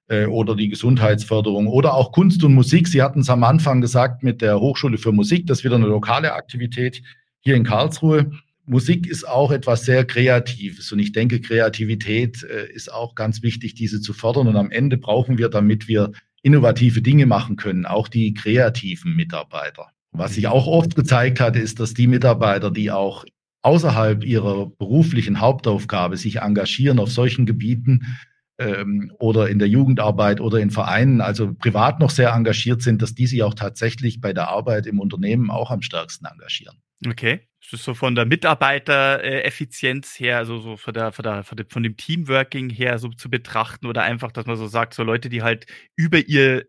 oder 0.08 0.54
die 0.54 0.68
Gesundheitsförderung 0.68 1.66
oder 1.66 1.94
auch 1.94 2.12
Kunst 2.12 2.44
und 2.44 2.54
Musik. 2.54 2.86
Sie 2.86 3.02
hatten 3.02 3.20
es 3.20 3.30
am 3.30 3.42
Anfang 3.42 3.80
gesagt 3.80 4.22
mit 4.22 4.40
der 4.40 4.60
Hochschule 4.60 4.98
für 4.98 5.12
Musik, 5.12 5.46
das 5.46 5.58
ist 5.58 5.64
wieder 5.64 5.74
eine 5.74 5.86
lokale 5.86 6.32
Aktivität 6.34 7.02
hier 7.40 7.56
in 7.56 7.64
Karlsruhe. 7.64 8.30
Musik 8.66 9.06
ist 9.06 9.26
auch 9.26 9.52
etwas 9.52 9.84
sehr 9.84 10.04
Kreatives 10.04 10.90
und 10.90 10.98
ich 10.98 11.12
denke, 11.12 11.40
Kreativität 11.40 12.42
äh, 12.42 12.70
ist 12.72 12.92
auch 12.92 13.14
ganz 13.14 13.42
wichtig, 13.42 13.74
diese 13.74 14.00
zu 14.00 14.12
fördern 14.12 14.48
und 14.48 14.56
am 14.56 14.70
Ende 14.70 14.96
brauchen 14.96 15.38
wir, 15.38 15.48
damit 15.48 15.86
wir 15.86 16.12
innovative 16.42 17.02
Dinge 17.02 17.26
machen 17.26 17.56
können, 17.56 17.86
auch 17.86 18.08
die 18.08 18.34
kreativen 18.34 19.14
Mitarbeiter. 19.14 19.88
Was 20.12 20.34
sich 20.34 20.48
auch 20.48 20.66
oft 20.66 20.96
gezeigt 20.96 21.40
hat, 21.40 21.56
ist, 21.56 21.78
dass 21.78 21.94
die 21.94 22.06
Mitarbeiter, 22.06 22.70
die 22.70 22.90
auch 22.90 23.24
außerhalb 23.62 24.24
ihrer 24.24 24.66
beruflichen 24.66 25.40
Hauptaufgabe 25.40 26.16
sich 26.16 26.38
engagieren 26.38 26.98
auf 26.98 27.10
solchen 27.10 27.46
Gebieten 27.46 28.16
ähm, 28.58 29.12
oder 29.18 29.48
in 29.48 29.58
der 29.58 29.68
Jugendarbeit 29.68 30.40
oder 30.40 30.58
in 30.58 30.70
Vereinen, 30.70 31.20
also 31.20 31.54
privat 31.54 32.00
noch 32.00 32.10
sehr 32.10 32.30
engagiert 32.30 32.82
sind, 32.82 33.02
dass 33.02 33.14
die 33.14 33.26
sich 33.26 33.42
auch 33.42 33.54
tatsächlich 33.54 34.20
bei 34.20 34.32
der 34.32 34.48
Arbeit 34.48 34.86
im 34.86 35.00
Unternehmen 35.00 35.50
auch 35.50 35.70
am 35.70 35.82
stärksten 35.82 36.26
engagieren. 36.26 36.76
Okay. 37.06 37.46
Ist 37.60 37.72
das 37.72 37.84
so 37.84 37.94
von 37.94 38.14
der 38.14 38.26
Mitarbeitereffizienz 38.26 40.18
her, 40.18 40.38
also 40.38 40.60
so 40.60 40.76
von, 40.76 40.94
der, 40.94 41.12
von, 41.12 41.24
der, 41.24 41.44
von 41.44 41.82
dem 41.82 41.96
Teamworking 41.96 42.70
her 42.70 42.98
so 42.98 43.08
zu 43.08 43.28
betrachten 43.28 43.86
oder 43.86 44.02
einfach, 44.02 44.32
dass 44.32 44.46
man 44.46 44.56
so 44.56 44.68
sagt, 44.68 44.94
so 44.94 45.02
Leute, 45.02 45.28
die 45.28 45.42
halt 45.42 45.66
über 45.96 46.18
ihr 46.18 46.66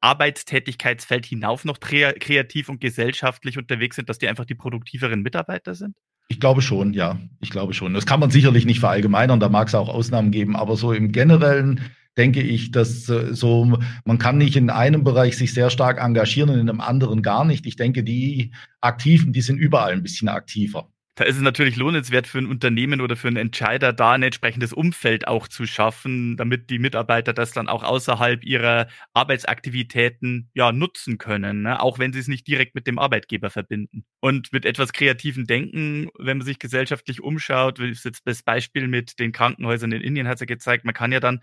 Arbeitstätigkeitsfeld 0.00 1.24
hinauf 1.24 1.64
noch 1.64 1.80
kreativ 1.80 2.68
und 2.68 2.80
gesellschaftlich 2.80 3.56
unterwegs 3.56 3.96
sind, 3.96 4.08
dass 4.08 4.18
die 4.18 4.28
einfach 4.28 4.44
die 4.44 4.54
produktiveren 4.54 5.22
Mitarbeiter 5.22 5.74
sind? 5.74 5.96
Ich 6.28 6.40
glaube 6.40 6.60
schon, 6.62 6.92
ja. 6.92 7.18
Ich 7.40 7.50
glaube 7.50 7.72
schon. 7.72 7.94
Das 7.94 8.06
kann 8.06 8.20
man 8.20 8.30
sicherlich 8.30 8.66
nicht 8.66 8.80
verallgemeinern, 8.80 9.40
da 9.40 9.48
mag 9.48 9.68
es 9.68 9.74
auch 9.74 9.88
Ausnahmen 9.88 10.30
geben, 10.30 10.56
aber 10.56 10.76
so 10.76 10.92
im 10.92 11.12
Generellen 11.12 11.80
denke 12.16 12.40
ich, 12.40 12.70
dass 12.70 13.08
äh, 13.08 13.34
so 13.34 13.78
man 14.04 14.18
kann 14.18 14.38
nicht 14.38 14.56
in 14.56 14.70
einem 14.70 15.04
Bereich 15.04 15.36
sich 15.36 15.52
sehr 15.52 15.70
stark 15.70 16.02
engagieren 16.02 16.50
und 16.50 16.58
in 16.58 16.68
einem 16.68 16.80
anderen 16.80 17.22
gar 17.22 17.44
nicht. 17.44 17.66
Ich 17.66 17.76
denke, 17.76 18.02
die 18.02 18.52
Aktiven, 18.80 19.32
die 19.32 19.42
sind 19.42 19.58
überall 19.58 19.92
ein 19.92 20.02
bisschen 20.02 20.28
aktiver 20.28 20.88
da 21.16 21.24
ist 21.24 21.36
es 21.36 21.42
natürlich 21.42 21.76
lohnenswert 21.76 22.26
für 22.26 22.38
ein 22.38 22.46
Unternehmen 22.46 23.00
oder 23.00 23.16
für 23.16 23.28
einen 23.28 23.38
Entscheider, 23.38 23.94
da 23.94 24.12
ein 24.12 24.22
entsprechendes 24.22 24.74
Umfeld 24.74 25.26
auch 25.26 25.48
zu 25.48 25.66
schaffen, 25.66 26.36
damit 26.36 26.68
die 26.68 26.78
Mitarbeiter 26.78 27.32
das 27.32 27.52
dann 27.52 27.68
auch 27.68 27.82
außerhalb 27.82 28.44
ihrer 28.44 28.86
Arbeitsaktivitäten 29.14 30.50
ja 30.54 30.72
nutzen 30.72 31.16
können, 31.16 31.62
ne? 31.62 31.80
auch 31.82 31.98
wenn 31.98 32.12
sie 32.12 32.18
es 32.18 32.28
nicht 32.28 32.46
direkt 32.46 32.74
mit 32.74 32.86
dem 32.86 32.98
Arbeitgeber 32.98 33.48
verbinden. 33.48 34.04
Und 34.20 34.52
mit 34.52 34.66
etwas 34.66 34.92
kreativen 34.92 35.46
Denken, 35.46 36.10
wenn 36.18 36.36
man 36.38 36.46
sich 36.46 36.58
gesellschaftlich 36.58 37.22
umschaut, 37.22 37.78
wie 37.80 37.86
jetzt 37.86 38.20
das 38.26 38.42
Beispiel 38.42 38.86
mit 38.86 39.18
den 39.18 39.32
Krankenhäusern 39.32 39.92
in 39.92 40.02
Indien 40.02 40.28
hat 40.28 40.34
es 40.34 40.40
ja 40.40 40.46
gezeigt, 40.46 40.84
man 40.84 40.94
kann 40.94 41.12
ja 41.12 41.20
dann 41.20 41.40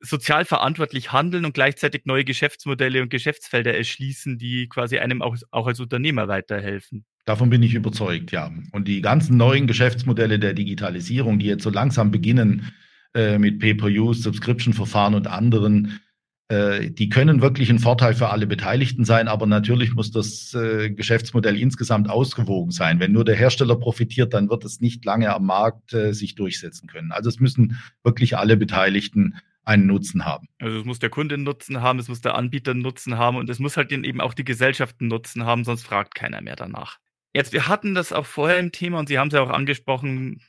sozial 0.00 0.44
verantwortlich 0.44 1.12
handeln 1.12 1.44
und 1.46 1.54
gleichzeitig 1.54 2.02
neue 2.06 2.24
Geschäftsmodelle 2.24 3.02
und 3.02 3.08
Geschäftsfelder 3.10 3.74
erschließen, 3.76 4.38
die 4.38 4.68
quasi 4.68 4.98
einem 4.98 5.22
auch, 5.22 5.36
auch 5.50 5.66
als 5.66 5.80
Unternehmer 5.80 6.28
weiterhelfen. 6.28 7.06
Davon 7.24 7.50
bin 7.50 7.62
ich 7.62 7.74
überzeugt, 7.74 8.32
ja. 8.32 8.50
Und 8.72 8.88
die 8.88 9.00
ganzen 9.00 9.36
neuen 9.36 9.66
Geschäftsmodelle 9.66 10.38
der 10.38 10.54
Digitalisierung, 10.54 11.38
die 11.38 11.46
jetzt 11.46 11.62
so 11.62 11.70
langsam 11.70 12.10
beginnen 12.10 12.72
äh, 13.14 13.38
mit 13.38 13.60
Pay-per-Use, 13.60 14.22
Subscription-Verfahren 14.22 15.14
und 15.14 15.28
anderen, 15.28 16.00
äh, 16.48 16.90
die 16.90 17.08
können 17.08 17.40
wirklich 17.40 17.70
ein 17.70 17.78
Vorteil 17.78 18.14
für 18.14 18.28
alle 18.28 18.46
Beteiligten 18.46 19.04
sein, 19.04 19.28
aber 19.28 19.46
natürlich 19.46 19.94
muss 19.94 20.10
das 20.10 20.52
äh, 20.54 20.90
Geschäftsmodell 20.90 21.56
insgesamt 21.56 22.10
ausgewogen 22.10 22.72
sein. 22.72 23.00
Wenn 23.00 23.12
nur 23.12 23.24
der 23.24 23.36
Hersteller 23.36 23.76
profitiert, 23.76 24.34
dann 24.34 24.50
wird 24.50 24.64
es 24.64 24.80
nicht 24.80 25.04
lange 25.04 25.32
am 25.34 25.46
Markt 25.46 25.94
äh, 25.94 26.12
sich 26.12 26.34
durchsetzen 26.34 26.88
können. 26.88 27.12
Also 27.12 27.30
es 27.30 27.40
müssen 27.40 27.78
wirklich 28.02 28.36
alle 28.36 28.56
Beteiligten 28.56 29.36
einen 29.64 29.86
Nutzen 29.86 30.24
haben. 30.24 30.48
Also 30.58 30.78
es 30.78 30.84
muss 30.84 30.98
der 30.98 31.10
Kunde 31.10 31.36
einen 31.36 31.44
Nutzen 31.44 31.80
haben, 31.80 31.98
es 31.98 32.08
muss 32.08 32.20
der 32.20 32.34
Anbieter 32.34 32.72
einen 32.72 32.82
Nutzen 32.82 33.16
haben 33.16 33.36
und 33.36 33.48
es 33.48 33.58
muss 33.58 33.76
halt 33.76 33.92
eben 33.92 34.20
auch 34.20 34.34
die 34.34 34.44
Gesellschaft 34.44 34.96
einen 35.00 35.08
Nutzen 35.08 35.44
haben, 35.46 35.64
sonst 35.64 35.84
fragt 35.84 36.14
keiner 36.14 36.42
mehr 36.42 36.56
danach. 36.56 36.98
Jetzt, 37.34 37.52
wir 37.54 37.66
hatten 37.66 37.94
das 37.94 38.12
auch 38.12 38.26
vorher 38.26 38.58
im 38.58 38.72
Thema 38.72 38.98
und 38.98 39.08
Sie 39.08 39.18
haben 39.18 39.28
es 39.28 39.34
ja 39.34 39.40
auch 39.42 39.50
angesprochen, 39.50 40.42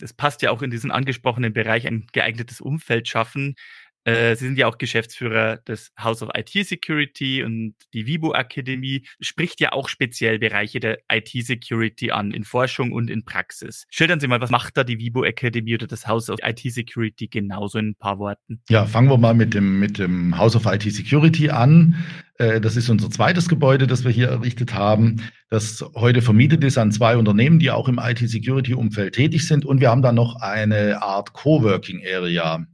es 0.00 0.14
passt 0.14 0.40
ja 0.40 0.50
auch 0.50 0.62
in 0.62 0.70
diesen 0.70 0.90
angesprochenen 0.90 1.52
Bereich, 1.52 1.86
ein 1.86 2.06
geeignetes 2.12 2.60
Umfeld 2.62 3.08
schaffen. 3.08 3.56
Äh, 4.04 4.34
Sie 4.36 4.46
sind 4.46 4.58
ja 4.58 4.66
auch 4.66 4.78
Geschäftsführer 4.78 5.58
des 5.58 5.92
House 5.98 6.22
of 6.22 6.30
IT 6.34 6.66
Security 6.66 7.42
und 7.42 7.74
die 7.92 8.06
Vibo 8.06 8.32
Akademie 8.32 9.06
spricht 9.20 9.60
ja 9.60 9.72
auch 9.72 9.88
speziell 9.88 10.38
Bereiche 10.38 10.80
der 10.80 10.98
IT 11.10 11.28
Security 11.28 12.10
an, 12.10 12.30
in 12.30 12.44
Forschung 12.44 12.92
und 12.92 13.10
in 13.10 13.24
Praxis. 13.24 13.86
Schildern 13.90 14.20
Sie 14.20 14.26
mal, 14.26 14.40
was 14.40 14.50
macht 14.50 14.76
da 14.76 14.84
die 14.84 14.98
Vibo 14.98 15.22
Akademie 15.24 15.74
oder 15.74 15.86
das 15.86 16.06
House 16.06 16.30
of 16.30 16.38
IT 16.42 16.60
Security 16.60 17.28
genauso 17.28 17.78
in 17.78 17.90
ein 17.90 17.94
paar 17.94 18.18
Worten? 18.18 18.62
Ja, 18.70 18.86
fangen 18.86 19.10
wir 19.10 19.18
mal 19.18 19.34
mit 19.34 19.52
dem, 19.54 19.78
mit 19.78 19.98
dem 19.98 20.36
House 20.38 20.56
of 20.56 20.64
IT 20.66 20.82
Security 20.82 21.50
an. 21.50 21.94
Äh, 22.38 22.60
das 22.60 22.76
ist 22.76 22.88
unser 22.88 23.10
zweites 23.10 23.48
Gebäude, 23.48 23.86
das 23.86 24.04
wir 24.04 24.10
hier 24.10 24.28
errichtet 24.28 24.72
haben, 24.72 25.22
das 25.50 25.84
heute 25.94 26.22
vermietet 26.22 26.64
ist 26.64 26.78
an 26.78 26.92
zwei 26.92 27.16
Unternehmen, 27.16 27.58
die 27.58 27.70
auch 27.70 27.88
im 27.88 27.98
IT-Security-Umfeld 27.98 29.14
tätig 29.14 29.46
sind. 29.46 29.64
Und 29.66 29.80
wir 29.80 29.90
haben 29.90 30.00
dann 30.00 30.14
noch 30.14 30.36
eine 30.36 31.02
Art 31.02 31.32
Coworking 31.32 32.02
Area 32.06 32.64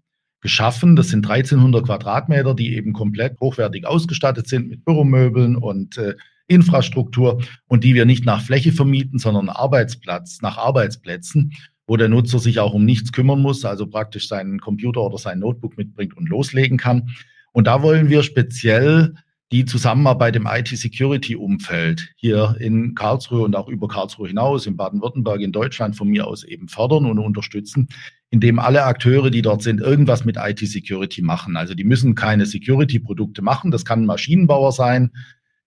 geschaffen. 0.41 0.97
Das 0.97 1.09
sind 1.09 1.29
1300 1.29 1.85
Quadratmeter, 1.85 2.55
die 2.55 2.75
eben 2.75 2.93
komplett 2.93 3.39
hochwertig 3.41 3.87
ausgestattet 3.87 4.49
sind 4.49 4.69
mit 4.69 4.85
Büromöbeln 4.85 5.57
und 5.57 5.99
äh, 5.99 6.15
Infrastruktur 6.49 7.43
und 7.67 7.85
die 7.85 7.95
wir 7.95 8.05
nicht 8.05 8.25
nach 8.25 8.43
Fläche 8.43 8.73
vermieten, 8.73 9.19
sondern 9.19 9.49
Arbeitsplatz, 9.49 10.41
nach 10.43 10.59
Arbeitsplätzen, 10.59 11.53
wo 11.87 11.97
der 11.97 12.09
Nutzer 12.09 12.39
sich 12.39 12.61
auch 12.61 12.75
um 12.75 12.85
nichts 12.85 13.13
kümmern 13.13 13.41
muss, 13.41 13.65
also 13.65 13.87
praktisch 13.87 14.29
seinen 14.29 14.61
Computer 14.61 15.03
oder 15.03 15.19
sein 15.19 15.41
Notebook 15.41 15.77
mitbringt 15.77 16.17
und 16.17 16.29
loslegen 16.29 16.79
kann. 16.79 17.11
Und 17.53 17.67
da 17.67 17.83
wollen 17.83 18.11
wir 18.11 18.23
speziell 18.23 19.15
die 19.53 19.65
Zusammenarbeit 19.65 20.35
im 20.35 20.49
IT-Security-Umfeld 20.51 22.09
hier 22.17 22.57
in 22.59 22.95
Karlsruhe 22.95 23.43
und 23.43 23.55
auch 23.55 23.69
über 23.69 23.87
Karlsruhe 23.87 24.29
hinaus, 24.29 24.67
in 24.67 24.77
Baden-Württemberg, 24.77 25.41
in 25.41 25.53
Deutschland 25.53 25.95
von 25.95 26.09
mir 26.09 26.27
aus 26.27 26.43
eben 26.43 26.69
fördern 26.69 27.07
und 27.07 27.21
unterstützen, 27.21 27.89
indem 28.31 28.59
alle 28.59 28.85
Akteure, 28.85 29.31
die 29.31 29.43
dort 29.43 29.63
sind, 29.63 29.81
irgendwas 29.81 30.25
mit 30.25 30.37
IT-Security 30.37 31.23
machen. 31.23 31.57
Also 31.57 31.75
die 31.75 31.85
müssen 31.85 32.17
keine 32.17 32.45
Security-Produkte 32.45 33.41
machen. 33.41 33.71
Das 33.71 33.85
kann 33.85 34.03
ein 34.03 34.07
Maschinenbauer 34.07 34.73
sein, 34.73 35.13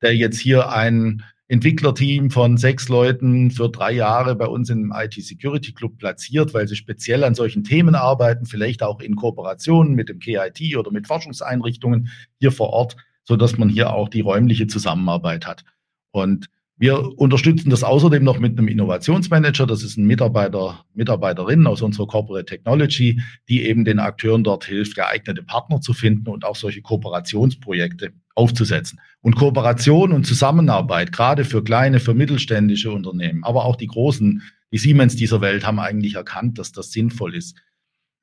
der 0.01 0.13
jetzt 0.13 0.39
hier 0.39 0.71
ein 0.71 1.23
Entwicklerteam 1.47 2.29
von 2.29 2.57
sechs 2.57 2.89
Leuten 2.89 3.49
für 3.49 3.69
drei 3.69 3.93
Jahre 3.93 4.35
bei 4.35 4.45
uns 4.45 4.69
im 4.69 4.93
IT-Security 4.95 5.71
Club 5.71 5.97
platziert, 5.97 6.53
weil 6.53 6.67
sie 6.67 6.75
speziell 6.75 7.23
an 7.23 7.33
solchen 7.33 7.63
Themen 7.63 7.95
arbeiten, 7.95 8.45
vielleicht 8.45 8.83
auch 8.83 8.99
in 8.99 9.15
Kooperation 9.15 9.95
mit 9.95 10.09
dem 10.09 10.19
KIT 10.19 10.77
oder 10.77 10.91
mit 10.91 11.07
Forschungseinrichtungen 11.07 12.09
hier 12.39 12.51
vor 12.51 12.69
Ort 12.69 12.97
so 13.29 13.35
dass 13.35 13.59
man 13.59 13.69
hier 13.69 13.93
auch 13.93 14.09
die 14.09 14.21
räumliche 14.21 14.65
Zusammenarbeit 14.65 15.45
hat. 15.45 15.63
Und 16.09 16.47
wir 16.77 17.19
unterstützen 17.19 17.69
das 17.69 17.83
außerdem 17.83 18.23
noch 18.23 18.39
mit 18.39 18.57
einem 18.57 18.67
Innovationsmanager. 18.67 19.67
Das 19.67 19.83
ist 19.83 19.97
ein 19.97 20.07
Mitarbeiter, 20.07 20.83
Mitarbeiterin 20.95 21.67
aus 21.67 21.83
unserer 21.83 22.07
Corporate 22.07 22.45
Technology, 22.45 23.21
die 23.47 23.67
eben 23.67 23.85
den 23.85 23.99
Akteuren 23.99 24.43
dort 24.43 24.65
hilft, 24.65 24.95
geeignete 24.95 25.43
Partner 25.43 25.79
zu 25.79 25.93
finden 25.93 26.27
und 26.27 26.43
auch 26.43 26.55
solche 26.55 26.81
Kooperationsprojekte 26.81 28.13
aufzusetzen. 28.33 28.99
Und 29.21 29.35
Kooperation 29.35 30.11
und 30.11 30.25
Zusammenarbeit, 30.25 31.11
gerade 31.11 31.45
für 31.45 31.63
kleine, 31.63 31.99
für 31.99 32.15
mittelständische 32.15 32.91
Unternehmen, 32.91 33.43
aber 33.43 33.65
auch 33.65 33.75
die 33.75 33.87
großen, 33.87 34.41
die 34.71 34.79
Siemens 34.79 35.15
dieser 35.15 35.41
Welt 35.41 35.67
haben 35.67 35.79
eigentlich 35.79 36.15
erkannt, 36.15 36.57
dass 36.57 36.71
das 36.71 36.91
sinnvoll 36.91 37.35
ist. 37.35 37.61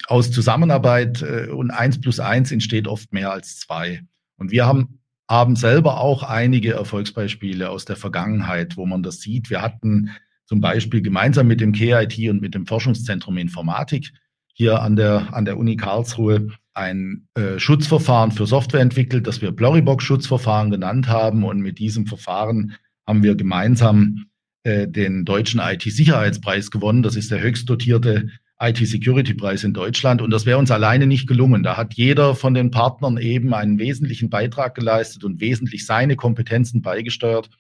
Aus 0.09 0.33
Zusammenarbeit 0.33 1.23
äh, 1.23 1.47
und 1.47 1.71
eins 1.71 2.01
plus 2.01 2.19
eins 2.19 2.51
entsteht 2.51 2.88
oft 2.88 3.12
mehr 3.12 3.31
als 3.31 3.61
zwei. 3.61 4.03
Und 4.37 4.51
wir 4.51 4.66
haben, 4.66 5.01
haben 5.29 5.57
selber 5.57 6.01
auch 6.01 6.22
einige 6.22 6.72
Erfolgsbeispiele 6.72 7.70
aus 7.70 7.85
der 7.85 7.96
Vergangenheit, 7.96 8.77
wo 8.77 8.87
man 8.87 9.03
das 9.03 9.20
sieht. 9.20 9.51
Wir 9.51 9.62
hatten 9.62 10.11
zum 10.46 10.61
Beispiel 10.61 11.03
gemeinsam 11.03 11.46
mit 11.49 11.61
dem 11.61 11.72
KIT 11.72 12.31
und 12.31 12.40
mit 12.40 12.55
dem 12.55 12.66
Forschungszentrum 12.66 13.37
Informatik 13.37 14.12
hier 14.53 14.81
an 14.81 14.96
der, 14.96 15.35
an 15.35 15.44
der 15.44 15.59
Uni 15.59 15.77
Karlsruhe 15.77 16.49
ein 16.72 17.27
äh, 17.35 17.59
Schutzverfahren 17.59 18.33
für 18.33 18.46
Software 18.46 18.81
entwickelt, 18.81 19.27
das 19.27 19.40
wir 19.40 19.51
Blurrybox-Schutzverfahren 19.51 20.70
genannt 20.70 21.09
haben. 21.09 21.44
Und 21.44 21.61
mit 21.61 21.79
diesem 21.79 22.07
Verfahren 22.07 22.77
haben 23.07 23.22
wir 23.22 23.35
gemeinsam 23.35 24.27
äh, 24.62 24.87
den 24.87 25.25
deutschen 25.25 25.61
IT-Sicherheitspreis 25.61 26.70
gewonnen. 26.70 27.03
Das 27.03 27.16
ist 27.16 27.31
der 27.31 27.40
höchst 27.40 27.68
dotierte 27.68 28.29
IT-Security-Preis 28.59 29.64
in 29.64 29.75
Deutschland. 29.75 30.23
Und 30.23 30.31
das 30.31 30.47
wäre 30.47 30.59
uns 30.59 30.71
alleine 30.71 31.07
nicht 31.07 31.27
gelungen. 31.27 31.62
Da 31.62 31.77
hat 31.77 31.95
jeder 31.95 32.35
von 32.35 32.55
den 32.55 32.71
Partnern 32.71 33.19
eben 33.19 33.53
einen 33.55 33.79
wesentlichen 33.79 34.31
Beitrag 34.31 34.75
geleistet 34.75 35.25
und 35.25 35.40
wesentlich 35.40 35.87
seine 35.87 36.16
Kompetenzen 36.16 36.83
beigesteuert, 36.83 37.51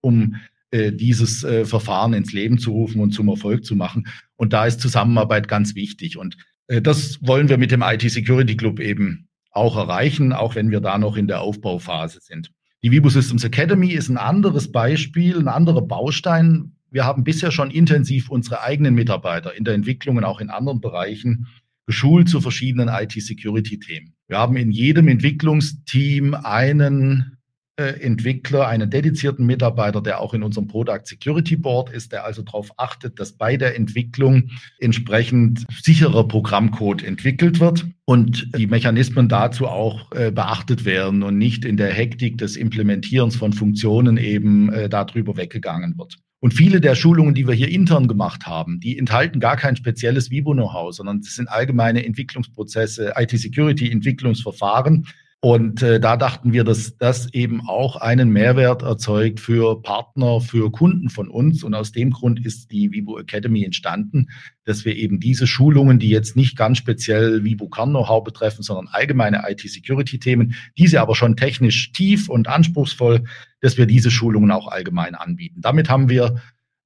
um 0.00 0.36
äh, 0.70 0.92
dieses 0.92 1.44
äh, 1.44 1.64
Verfahren 1.64 2.12
ins 2.12 2.32
Leben 2.32 2.58
zu 2.58 2.72
rufen 2.72 3.00
und 3.00 3.12
zum 3.12 3.28
Erfolg 3.28 3.64
zu 3.64 3.76
machen. 3.76 4.06
Und 4.36 4.52
da 4.52 4.66
ist 4.66 4.80
Zusammenarbeit 4.80 5.48
ganz 5.48 5.74
wichtig. 5.74 6.18
Und 6.18 6.36
äh, 6.66 6.82
das 6.82 7.18
wollen 7.22 7.48
wir 7.48 7.58
mit 7.58 7.70
dem 7.70 7.82
IT-Security 7.82 8.56
Club 8.56 8.80
eben 8.80 9.28
auch 9.50 9.76
erreichen, 9.76 10.32
auch 10.32 10.54
wenn 10.54 10.70
wir 10.70 10.80
da 10.80 10.98
noch 10.98 11.16
in 11.16 11.28
der 11.28 11.40
Aufbauphase 11.40 12.20
sind. 12.20 12.50
Die 12.82 12.90
Vibo 12.90 13.08
Systems 13.08 13.44
Academy 13.44 13.92
ist 13.92 14.08
ein 14.08 14.16
anderes 14.16 14.72
Beispiel, 14.72 15.38
ein 15.38 15.48
anderer 15.48 15.82
Baustein, 15.82 16.72
wir 16.92 17.04
haben 17.04 17.24
bisher 17.24 17.50
schon 17.50 17.70
intensiv 17.70 18.28
unsere 18.28 18.62
eigenen 18.62 18.94
Mitarbeiter 18.94 19.54
in 19.54 19.64
der 19.64 19.74
Entwicklung 19.74 20.18
und 20.18 20.24
auch 20.24 20.40
in 20.40 20.50
anderen 20.50 20.80
Bereichen 20.80 21.48
geschult 21.86 22.28
zu 22.28 22.40
verschiedenen 22.40 22.88
IT-Security-Themen. 22.88 24.14
Wir 24.28 24.38
haben 24.38 24.56
in 24.56 24.70
jedem 24.70 25.08
Entwicklungsteam 25.08 26.34
einen 26.34 27.38
äh, 27.76 28.00
Entwickler, 28.00 28.68
einen 28.68 28.90
dedizierten 28.90 29.46
Mitarbeiter, 29.46 30.00
der 30.00 30.20
auch 30.20 30.34
in 30.34 30.42
unserem 30.42 30.68
Product 30.68 31.00
Security 31.04 31.56
Board 31.56 31.90
ist, 31.90 32.12
der 32.12 32.24
also 32.24 32.42
darauf 32.42 32.70
achtet, 32.76 33.18
dass 33.18 33.32
bei 33.32 33.56
der 33.56 33.76
Entwicklung 33.76 34.50
entsprechend 34.78 35.64
sicherer 35.82 36.28
Programmcode 36.28 37.02
entwickelt 37.02 37.60
wird 37.60 37.86
und 38.04 38.48
die 38.56 38.66
Mechanismen 38.66 39.28
dazu 39.28 39.66
auch 39.66 40.12
äh, 40.12 40.30
beachtet 40.30 40.84
werden 40.84 41.22
und 41.22 41.38
nicht 41.38 41.64
in 41.64 41.78
der 41.78 41.92
Hektik 41.92 42.38
des 42.38 42.56
Implementierens 42.56 43.36
von 43.36 43.52
Funktionen 43.52 44.18
eben 44.18 44.70
äh, 44.72 44.88
darüber 44.88 45.36
weggegangen 45.36 45.96
wird. 45.96 46.18
Und 46.42 46.54
viele 46.54 46.80
der 46.80 46.96
Schulungen, 46.96 47.34
die 47.34 47.46
wir 47.46 47.54
hier 47.54 47.68
intern 47.68 48.08
gemacht 48.08 48.46
haben, 48.46 48.80
die 48.80 48.98
enthalten 48.98 49.38
gar 49.38 49.56
kein 49.56 49.76
spezielles 49.76 50.32
Vibo-Know-how, 50.32 50.92
sondern 50.92 51.20
das 51.20 51.36
sind 51.36 51.48
allgemeine 51.48 52.04
Entwicklungsprozesse, 52.04 53.12
IT-Security-Entwicklungsverfahren, 53.16 55.06
und 55.44 55.82
äh, 55.82 55.98
da 55.98 56.16
dachten 56.16 56.52
wir, 56.52 56.62
dass 56.62 56.96
das 56.98 57.34
eben 57.34 57.66
auch 57.66 57.96
einen 57.96 58.30
Mehrwert 58.30 58.82
erzeugt 58.82 59.40
für 59.40 59.82
Partner, 59.82 60.40
für 60.40 60.70
Kunden 60.70 61.08
von 61.08 61.28
uns. 61.28 61.64
Und 61.64 61.74
aus 61.74 61.90
dem 61.90 62.12
Grund 62.12 62.46
ist 62.46 62.70
die 62.70 62.92
Vibo 62.92 63.18
Academy 63.18 63.64
entstanden, 63.64 64.28
dass 64.64 64.84
wir 64.84 64.94
eben 64.94 65.18
diese 65.18 65.48
Schulungen, 65.48 65.98
die 65.98 66.10
jetzt 66.10 66.36
nicht 66.36 66.56
ganz 66.56 66.78
speziell 66.78 67.42
Vibo 67.42 67.68
Kern 67.68 67.90
Know-how 67.90 68.22
betreffen, 68.22 68.62
sondern 68.62 68.86
allgemeine 68.86 69.42
IT-Security-Themen, 69.48 70.54
diese 70.78 71.00
aber 71.00 71.16
schon 71.16 71.36
technisch 71.36 71.90
tief 71.90 72.28
und 72.28 72.46
anspruchsvoll, 72.46 73.24
dass 73.60 73.76
wir 73.76 73.86
diese 73.86 74.12
Schulungen 74.12 74.52
auch 74.52 74.68
allgemein 74.68 75.16
anbieten. 75.16 75.60
Damit 75.60 75.90
haben 75.90 76.08
wir 76.08 76.36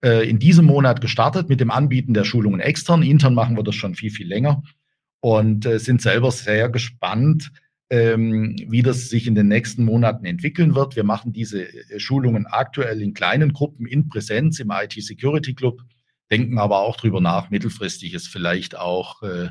äh, 0.02 0.26
in 0.26 0.38
diesem 0.38 0.64
Monat 0.64 1.02
gestartet 1.02 1.50
mit 1.50 1.60
dem 1.60 1.70
Anbieten 1.70 2.14
der 2.14 2.24
Schulungen 2.24 2.60
extern. 2.60 3.02
Intern 3.02 3.34
machen 3.34 3.54
wir 3.54 3.64
das 3.64 3.74
schon 3.74 3.94
viel, 3.94 4.10
viel 4.10 4.28
länger 4.28 4.62
und 5.20 5.66
äh, 5.66 5.78
sind 5.78 6.00
selber 6.00 6.30
sehr 6.30 6.70
gespannt, 6.70 7.52
ähm, 7.90 8.56
wie 8.68 8.82
das 8.82 9.08
sich 9.08 9.26
in 9.26 9.34
den 9.34 9.48
nächsten 9.48 9.84
Monaten 9.84 10.24
entwickeln 10.24 10.74
wird. 10.74 10.96
Wir 10.96 11.04
machen 11.04 11.32
diese 11.32 11.62
äh, 11.62 12.00
Schulungen 12.00 12.46
aktuell 12.46 13.00
in 13.00 13.14
kleinen 13.14 13.52
Gruppen 13.52 13.86
in 13.86 14.08
Präsenz 14.08 14.58
im 14.58 14.70
IT 14.70 14.94
Security 14.94 15.54
Club, 15.54 15.82
denken 16.30 16.58
aber 16.58 16.80
auch 16.80 16.96
darüber 16.96 17.20
nach, 17.20 17.50
mittelfristig 17.50 18.14
es 18.14 18.26
vielleicht 18.26 18.76
auch 18.76 19.22
äh, 19.22 19.50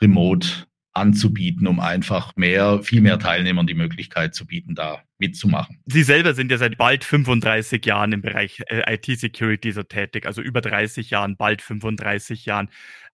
remote 0.00 0.48
anzubieten, 0.96 1.66
um 1.66 1.80
einfach 1.80 2.34
mehr, 2.36 2.82
viel 2.82 3.00
mehr 3.00 3.18
Teilnehmern 3.18 3.66
die 3.66 3.74
Möglichkeit 3.74 4.34
zu 4.34 4.46
bieten, 4.46 4.74
da 4.74 5.02
mitzumachen. 5.18 5.78
Sie 5.86 6.02
selber 6.02 6.34
sind 6.34 6.50
ja 6.50 6.58
seit 6.58 6.76
bald 6.76 7.04
35 7.04 7.84
Jahren 7.86 8.12
im 8.12 8.22
Bereich 8.22 8.62
äh, 8.66 8.94
IT-Security 8.94 9.72
so 9.72 9.82
tätig, 9.82 10.26
also 10.26 10.42
über 10.42 10.60
30 10.60 11.10
Jahren, 11.10 11.36
bald 11.36 11.62
35 11.62 12.44
Jahren. 12.46 12.68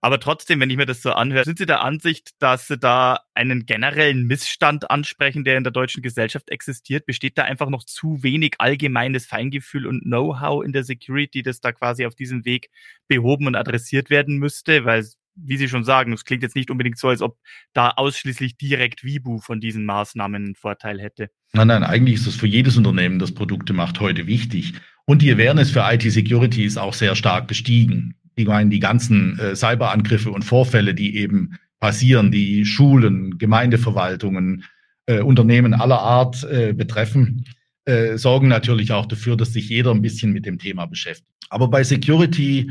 Aber 0.05 0.19
trotzdem, 0.19 0.59
wenn 0.59 0.69
ich 0.69 0.77
mir 0.77 0.87
das 0.87 1.01
so 1.01 1.13
anhöre, 1.13 1.45
sind 1.45 1.59
Sie 1.59 1.67
der 1.67 1.83
Ansicht, 1.83 2.31
dass 2.41 2.67
Sie 2.67 2.77
da 2.77 3.21
einen 3.35 3.67
generellen 3.67 4.27
Missstand 4.27 4.91
ansprechen, 4.91 5.45
der 5.45 5.57
in 5.57 5.63
der 5.63 5.73
deutschen 5.73 6.03
Gesellschaft 6.03 6.51
existiert? 6.51 7.07
Besteht 7.07 7.39
da 7.39 7.45
einfach 7.45 7.69
noch 7.69 7.85
zu 7.85 8.21
wenig 8.25 8.57
allgemeines 8.59 9.27
Feingefühl 9.27 9.87
und 9.87 10.03
Know-how 10.03 10.65
in 10.65 10.73
der 10.73 10.83
Security, 10.83 11.45
das 11.45 11.61
da 11.61 11.71
quasi 11.71 12.05
auf 12.05 12.17
diesem 12.17 12.45
Weg 12.45 12.71
behoben 13.07 13.47
und 13.47 13.55
adressiert 13.55 14.11
werden 14.11 14.39
müsste? 14.39 14.85
Weil, 14.85 15.07
wie 15.35 15.57
Sie 15.57 15.69
schon 15.69 15.85
sagen, 15.85 16.13
es 16.13 16.25
klingt 16.25 16.43
jetzt 16.43 16.57
nicht 16.57 16.71
unbedingt 16.71 16.99
so, 16.99 17.09
als 17.09 17.23
ob 17.23 17.39
da 17.73 17.91
ausschließlich 17.91 18.57
direkt 18.57 19.05
Vibu 19.05 19.39
von 19.39 19.61
diesen 19.61 19.85
Maßnahmen 19.85 20.45
einen 20.45 20.55
Vorteil 20.55 21.01
hätte. 21.01 21.29
Nein, 21.53 21.69
nein, 21.69 21.85
eigentlich 21.85 22.17
ist 22.17 22.27
das 22.27 22.37
für 22.37 22.47
jedes 22.47 22.77
Unternehmen, 22.77 23.19
das 23.19 23.33
Produkte 23.33 23.73
macht, 23.73 24.01
heute 24.01 24.27
wichtig. 24.27 24.75
Und 25.05 25.23
die 25.23 25.33
Awareness 25.33 25.71
für 25.71 25.85
IT-Security 25.85 26.65
ist 26.65 26.79
auch 26.79 26.95
sehr 26.95 27.17
stark 27.17 27.49
gestiegen 27.49 28.15
ich 28.35 28.47
meine, 28.47 28.71
die 28.71 28.81
ganzen 28.81 29.39
äh, 29.39 29.55
Cyberangriffe 29.55 30.31
und 30.31 30.45
Vorfälle, 30.45 30.95
die 30.95 31.17
eben 31.17 31.59
passieren, 31.81 32.31
die 32.31 32.65
Schulen, 32.65 33.39
Gemeindeverwaltungen, 33.39 34.65
äh, 35.07 35.21
Unternehmen 35.21 35.75
aller 35.75 35.99
Art 35.99 36.45
äh, 36.45 36.73
betreffen, 36.73 37.45
äh, 37.85 38.17
sorgen 38.17 38.49
natürlich 38.49 38.93
auch 38.93 39.07
dafür, 39.07 39.37
dass 39.37 39.53
sich 39.53 39.69
jeder 39.69 39.91
ein 39.91 40.03
bisschen 40.03 40.33
mit 40.33 40.47
dem 40.47 40.59
Thema 40.59 40.87
beschäftigt. 40.87 41.29
Aber 41.51 41.69
bei 41.69 41.83
Security 41.83 42.71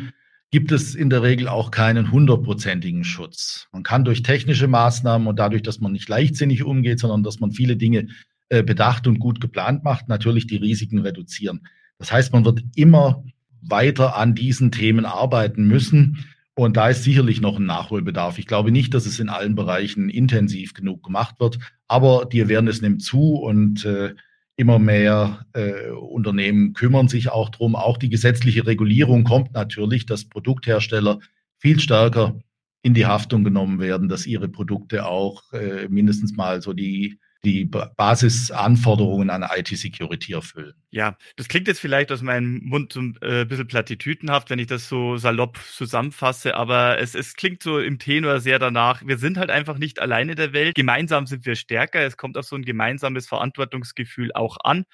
gibt 0.51 0.73
es 0.73 0.95
in 0.95 1.09
der 1.09 1.23
Regel 1.23 1.47
auch 1.47 1.71
keinen 1.71 2.11
hundertprozentigen 2.11 3.05
Schutz. 3.05 3.67
Man 3.71 3.83
kann 3.83 4.03
durch 4.03 4.21
technische 4.21 4.67
Maßnahmen 4.67 5.27
und 5.27 5.39
dadurch, 5.39 5.63
dass 5.63 5.79
man 5.79 5.93
nicht 5.93 6.09
leichtsinnig 6.09 6.63
umgeht, 6.63 6.99
sondern 6.99 7.23
dass 7.23 7.39
man 7.39 7.51
viele 7.51 7.77
Dinge 7.77 8.07
äh, 8.49 8.61
bedacht 8.61 9.07
und 9.07 9.19
gut 9.19 9.39
geplant 9.39 9.85
macht, 9.85 10.09
natürlich 10.09 10.47
die 10.47 10.57
Risiken 10.57 10.99
reduzieren. 10.99 11.61
Das 11.97 12.11
heißt, 12.11 12.33
man 12.33 12.43
wird 12.43 12.61
immer 12.75 13.23
weiter 13.61 14.17
an 14.17 14.35
diesen 14.35 14.71
Themen 14.71 15.05
arbeiten 15.05 15.65
müssen. 15.67 16.25
Und 16.53 16.75
da 16.75 16.89
ist 16.89 17.03
sicherlich 17.03 17.39
noch 17.39 17.57
ein 17.57 17.65
Nachholbedarf. 17.65 18.37
Ich 18.37 18.45
glaube 18.45 18.71
nicht, 18.71 18.93
dass 18.93 19.05
es 19.05 19.19
in 19.19 19.29
allen 19.29 19.55
Bereichen 19.55 20.09
intensiv 20.09 20.73
genug 20.73 21.01
gemacht 21.03 21.35
wird, 21.39 21.59
aber 21.87 22.25
die 22.25 22.41
Awareness 22.41 22.81
nimmt 22.81 23.01
zu 23.01 23.35
und 23.35 23.85
äh, 23.85 24.15
immer 24.55 24.79
mehr 24.79 25.45
äh, 25.53 25.89
Unternehmen 25.89 26.73
kümmern 26.73 27.07
sich 27.07 27.29
auch 27.29 27.49
drum. 27.49 27.75
Auch 27.75 27.97
die 27.97 28.09
gesetzliche 28.09 28.65
Regulierung 28.67 29.23
kommt 29.23 29.53
natürlich, 29.53 30.05
dass 30.05 30.29
Produkthersteller 30.29 31.19
viel 31.57 31.79
stärker 31.79 32.39
in 32.83 32.93
die 32.93 33.05
Haftung 33.05 33.43
genommen 33.43 33.79
werden, 33.79 34.09
dass 34.09 34.25
ihre 34.25 34.49
Produkte 34.49 35.05
auch 35.05 35.53
äh, 35.53 35.87
mindestens 35.87 36.35
mal 36.35 36.61
so 36.61 36.73
die 36.73 37.19
die 37.43 37.65
Basisanforderungen 37.65 39.29
an 39.31 39.43
IT-Security 39.43 40.33
erfüllen. 40.33 40.73
Ja, 40.91 41.17
das 41.37 41.47
klingt 41.47 41.67
jetzt 41.67 41.79
vielleicht 41.79 42.11
aus 42.11 42.21
meinem 42.21 42.61
Mund 42.63 42.95
ein 42.95 43.17
äh, 43.21 43.45
bisschen 43.45 43.67
platitütenhaft, 43.67 44.49
wenn 44.49 44.59
ich 44.59 44.67
das 44.67 44.87
so 44.87 45.17
salopp 45.17 45.57
zusammenfasse, 45.57 46.55
aber 46.55 46.99
es, 46.99 47.15
es 47.15 47.35
klingt 47.35 47.63
so 47.63 47.79
im 47.79 47.97
Tenor 47.97 48.39
sehr 48.39 48.59
danach. 48.59 49.01
Wir 49.05 49.17
sind 49.17 49.37
halt 49.37 49.49
einfach 49.49 49.79
nicht 49.79 49.99
alleine 49.99 50.35
der 50.35 50.53
Welt. 50.53 50.75
Gemeinsam 50.75 51.25
sind 51.25 51.45
wir 51.45 51.55
stärker. 51.55 52.01
Es 52.01 52.17
kommt 52.17 52.37
auf 52.37 52.45
so 52.45 52.55
ein 52.55 52.65
gemeinsames 52.65 53.27
Verantwortungsgefühl 53.27 54.31
auch 54.33 54.57
an. 54.63 54.85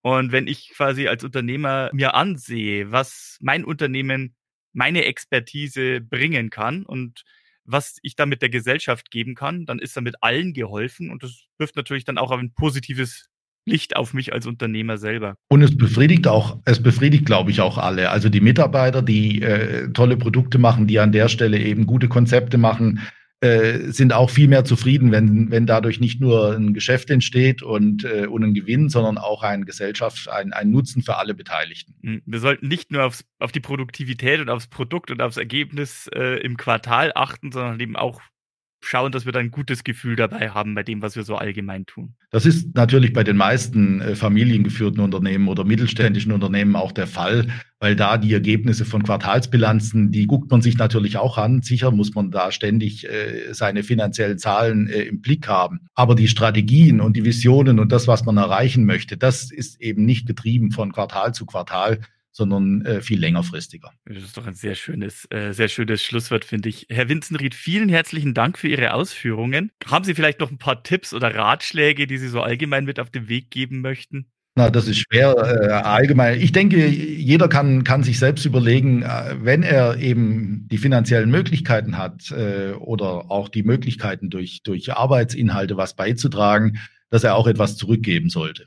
Und 0.00 0.32
wenn 0.32 0.46
ich 0.46 0.70
quasi 0.74 1.08
als 1.08 1.24
Unternehmer 1.24 1.90
mir 1.92 2.14
ansehe, 2.14 2.92
was 2.92 3.38
mein 3.40 3.64
Unternehmen, 3.64 4.34
meine 4.72 5.04
Expertise 5.04 6.00
bringen 6.00 6.50
kann 6.50 6.84
und 6.84 7.24
was 7.64 7.96
ich 8.02 8.16
damit 8.16 8.42
der 8.42 8.50
Gesellschaft 8.50 9.10
geben 9.10 9.34
kann, 9.34 9.66
dann 9.66 9.78
ist 9.78 9.96
damit 9.96 10.16
allen 10.20 10.52
geholfen 10.52 11.10
und 11.10 11.22
das 11.22 11.44
wirft 11.58 11.76
natürlich 11.76 12.04
dann 12.04 12.18
auch 12.18 12.30
ein 12.30 12.52
positives 12.54 13.28
Licht 13.66 13.96
auf 13.96 14.12
mich 14.12 14.32
als 14.32 14.46
Unternehmer 14.46 14.98
selber. 14.98 15.36
Und 15.48 15.62
es 15.62 15.76
befriedigt 15.76 16.26
auch, 16.28 16.58
es 16.66 16.82
befriedigt, 16.82 17.24
glaube 17.24 17.50
ich, 17.50 17.62
auch 17.62 17.78
alle. 17.78 18.10
Also 18.10 18.28
die 18.28 18.42
Mitarbeiter, 18.42 19.00
die 19.00 19.40
äh, 19.40 19.90
tolle 19.92 20.18
Produkte 20.18 20.58
machen, 20.58 20.86
die 20.86 20.98
an 20.98 21.12
der 21.12 21.28
Stelle 21.28 21.58
eben 21.58 21.86
gute 21.86 22.08
Konzepte 22.08 22.58
machen, 22.58 23.00
äh, 23.40 23.90
sind 23.90 24.12
auch 24.12 24.30
viel 24.30 24.48
mehr 24.48 24.64
zufrieden, 24.64 25.12
wenn, 25.12 25.50
wenn 25.50 25.66
dadurch 25.66 26.00
nicht 26.00 26.20
nur 26.20 26.54
ein 26.54 26.72
Geschäft 26.72 27.10
entsteht 27.10 27.62
und, 27.62 28.04
äh, 28.04 28.26
und 28.26 28.42
ein 28.42 28.54
Gewinn, 28.54 28.88
sondern 28.88 29.18
auch 29.18 29.42
ein 29.42 29.64
Gesellschaft, 29.64 30.28
ein, 30.28 30.52
ein 30.52 30.70
Nutzen 30.70 31.02
für 31.02 31.16
alle 31.16 31.34
Beteiligten. 31.34 31.94
Hm, 32.02 32.22
wir 32.24 32.40
sollten 32.40 32.68
nicht 32.68 32.90
nur 32.90 33.04
aufs, 33.04 33.24
auf 33.38 33.52
die 33.52 33.60
Produktivität 33.60 34.40
und 34.40 34.48
aufs 34.48 34.68
Produkt 34.68 35.10
und 35.10 35.20
aufs 35.20 35.36
Ergebnis 35.36 36.08
äh, 36.14 36.40
im 36.40 36.56
Quartal 36.56 37.12
achten, 37.14 37.52
sondern 37.52 37.78
eben 37.80 37.96
auch 37.96 38.20
schauen, 38.86 39.12
dass 39.12 39.24
wir 39.24 39.32
da 39.32 39.40
ein 39.40 39.50
gutes 39.50 39.84
Gefühl 39.84 40.16
dabei 40.16 40.50
haben 40.50 40.74
bei 40.74 40.82
dem, 40.82 41.02
was 41.02 41.16
wir 41.16 41.22
so 41.24 41.36
allgemein 41.36 41.86
tun. 41.86 42.14
Das 42.30 42.46
ist 42.46 42.74
natürlich 42.74 43.12
bei 43.12 43.24
den 43.24 43.36
meisten 43.36 44.00
äh, 44.00 44.14
familiengeführten 44.14 45.00
Unternehmen 45.00 45.48
oder 45.48 45.64
mittelständischen 45.64 46.32
Unternehmen 46.32 46.76
auch 46.76 46.92
der 46.92 47.06
Fall, 47.06 47.46
weil 47.80 47.96
da 47.96 48.18
die 48.18 48.32
Ergebnisse 48.32 48.84
von 48.84 49.02
Quartalsbilanzen, 49.02 50.10
die 50.10 50.26
guckt 50.26 50.50
man 50.50 50.62
sich 50.62 50.76
natürlich 50.76 51.16
auch 51.16 51.38
an. 51.38 51.62
Sicher 51.62 51.90
muss 51.90 52.14
man 52.14 52.30
da 52.30 52.52
ständig 52.52 53.08
äh, 53.08 53.52
seine 53.52 53.82
finanziellen 53.82 54.38
Zahlen 54.38 54.88
äh, 54.88 55.02
im 55.02 55.20
Blick 55.20 55.48
haben. 55.48 55.80
Aber 55.94 56.14
die 56.14 56.28
Strategien 56.28 57.00
und 57.00 57.16
die 57.16 57.24
Visionen 57.24 57.78
und 57.78 57.92
das, 57.92 58.08
was 58.08 58.24
man 58.24 58.36
erreichen 58.36 58.84
möchte, 58.84 59.16
das 59.16 59.50
ist 59.50 59.80
eben 59.80 60.04
nicht 60.04 60.26
getrieben 60.26 60.70
von 60.70 60.92
Quartal 60.92 61.34
zu 61.34 61.46
Quartal, 61.46 62.00
sondern 62.34 62.84
äh, 62.84 63.00
viel 63.00 63.20
längerfristiger. 63.20 63.92
Das 64.04 64.22
ist 64.24 64.36
doch 64.36 64.46
ein 64.46 64.54
sehr 64.54 64.74
schönes, 64.74 65.26
äh, 65.30 65.52
sehr 65.52 65.68
schönes 65.68 66.02
Schlusswort, 66.02 66.44
finde 66.44 66.68
ich. 66.68 66.86
Herr 66.90 67.08
Winzenried, 67.08 67.54
vielen 67.54 67.88
herzlichen 67.88 68.34
Dank 68.34 68.58
für 68.58 68.66
Ihre 68.68 68.92
Ausführungen. 68.92 69.70
Haben 69.86 70.04
Sie 70.04 70.14
vielleicht 70.14 70.40
noch 70.40 70.50
ein 70.50 70.58
paar 70.58 70.82
Tipps 70.82 71.14
oder 71.14 71.32
Ratschläge, 71.32 72.08
die 72.08 72.18
Sie 72.18 72.28
so 72.28 72.42
allgemein 72.42 72.84
mit 72.84 72.98
auf 72.98 73.10
den 73.10 73.28
Weg 73.28 73.50
geben 73.50 73.80
möchten? 73.80 74.26
Na, 74.56 74.70
das 74.70 74.88
ist 74.88 74.98
schwer 74.98 75.34
äh, 75.36 75.70
allgemein. 75.72 76.40
Ich 76.40 76.52
denke, 76.52 76.86
jeder 76.86 77.48
kann, 77.48 77.84
kann 77.84 78.02
sich 78.02 78.18
selbst 78.18 78.44
überlegen, 78.44 79.02
äh, 79.02 79.36
wenn 79.40 79.62
er 79.62 79.98
eben 79.98 80.66
die 80.70 80.78
finanziellen 80.78 81.30
Möglichkeiten 81.30 81.98
hat 81.98 82.32
äh, 82.32 82.72
oder 82.72 83.30
auch 83.30 83.48
die 83.48 83.62
Möglichkeiten 83.62 84.30
durch, 84.30 84.62
durch 84.62 84.92
Arbeitsinhalte 84.92 85.76
was 85.76 85.94
beizutragen, 85.94 86.78
dass 87.10 87.24
er 87.24 87.36
auch 87.36 87.46
etwas 87.46 87.76
zurückgeben 87.76 88.28
sollte. 88.28 88.66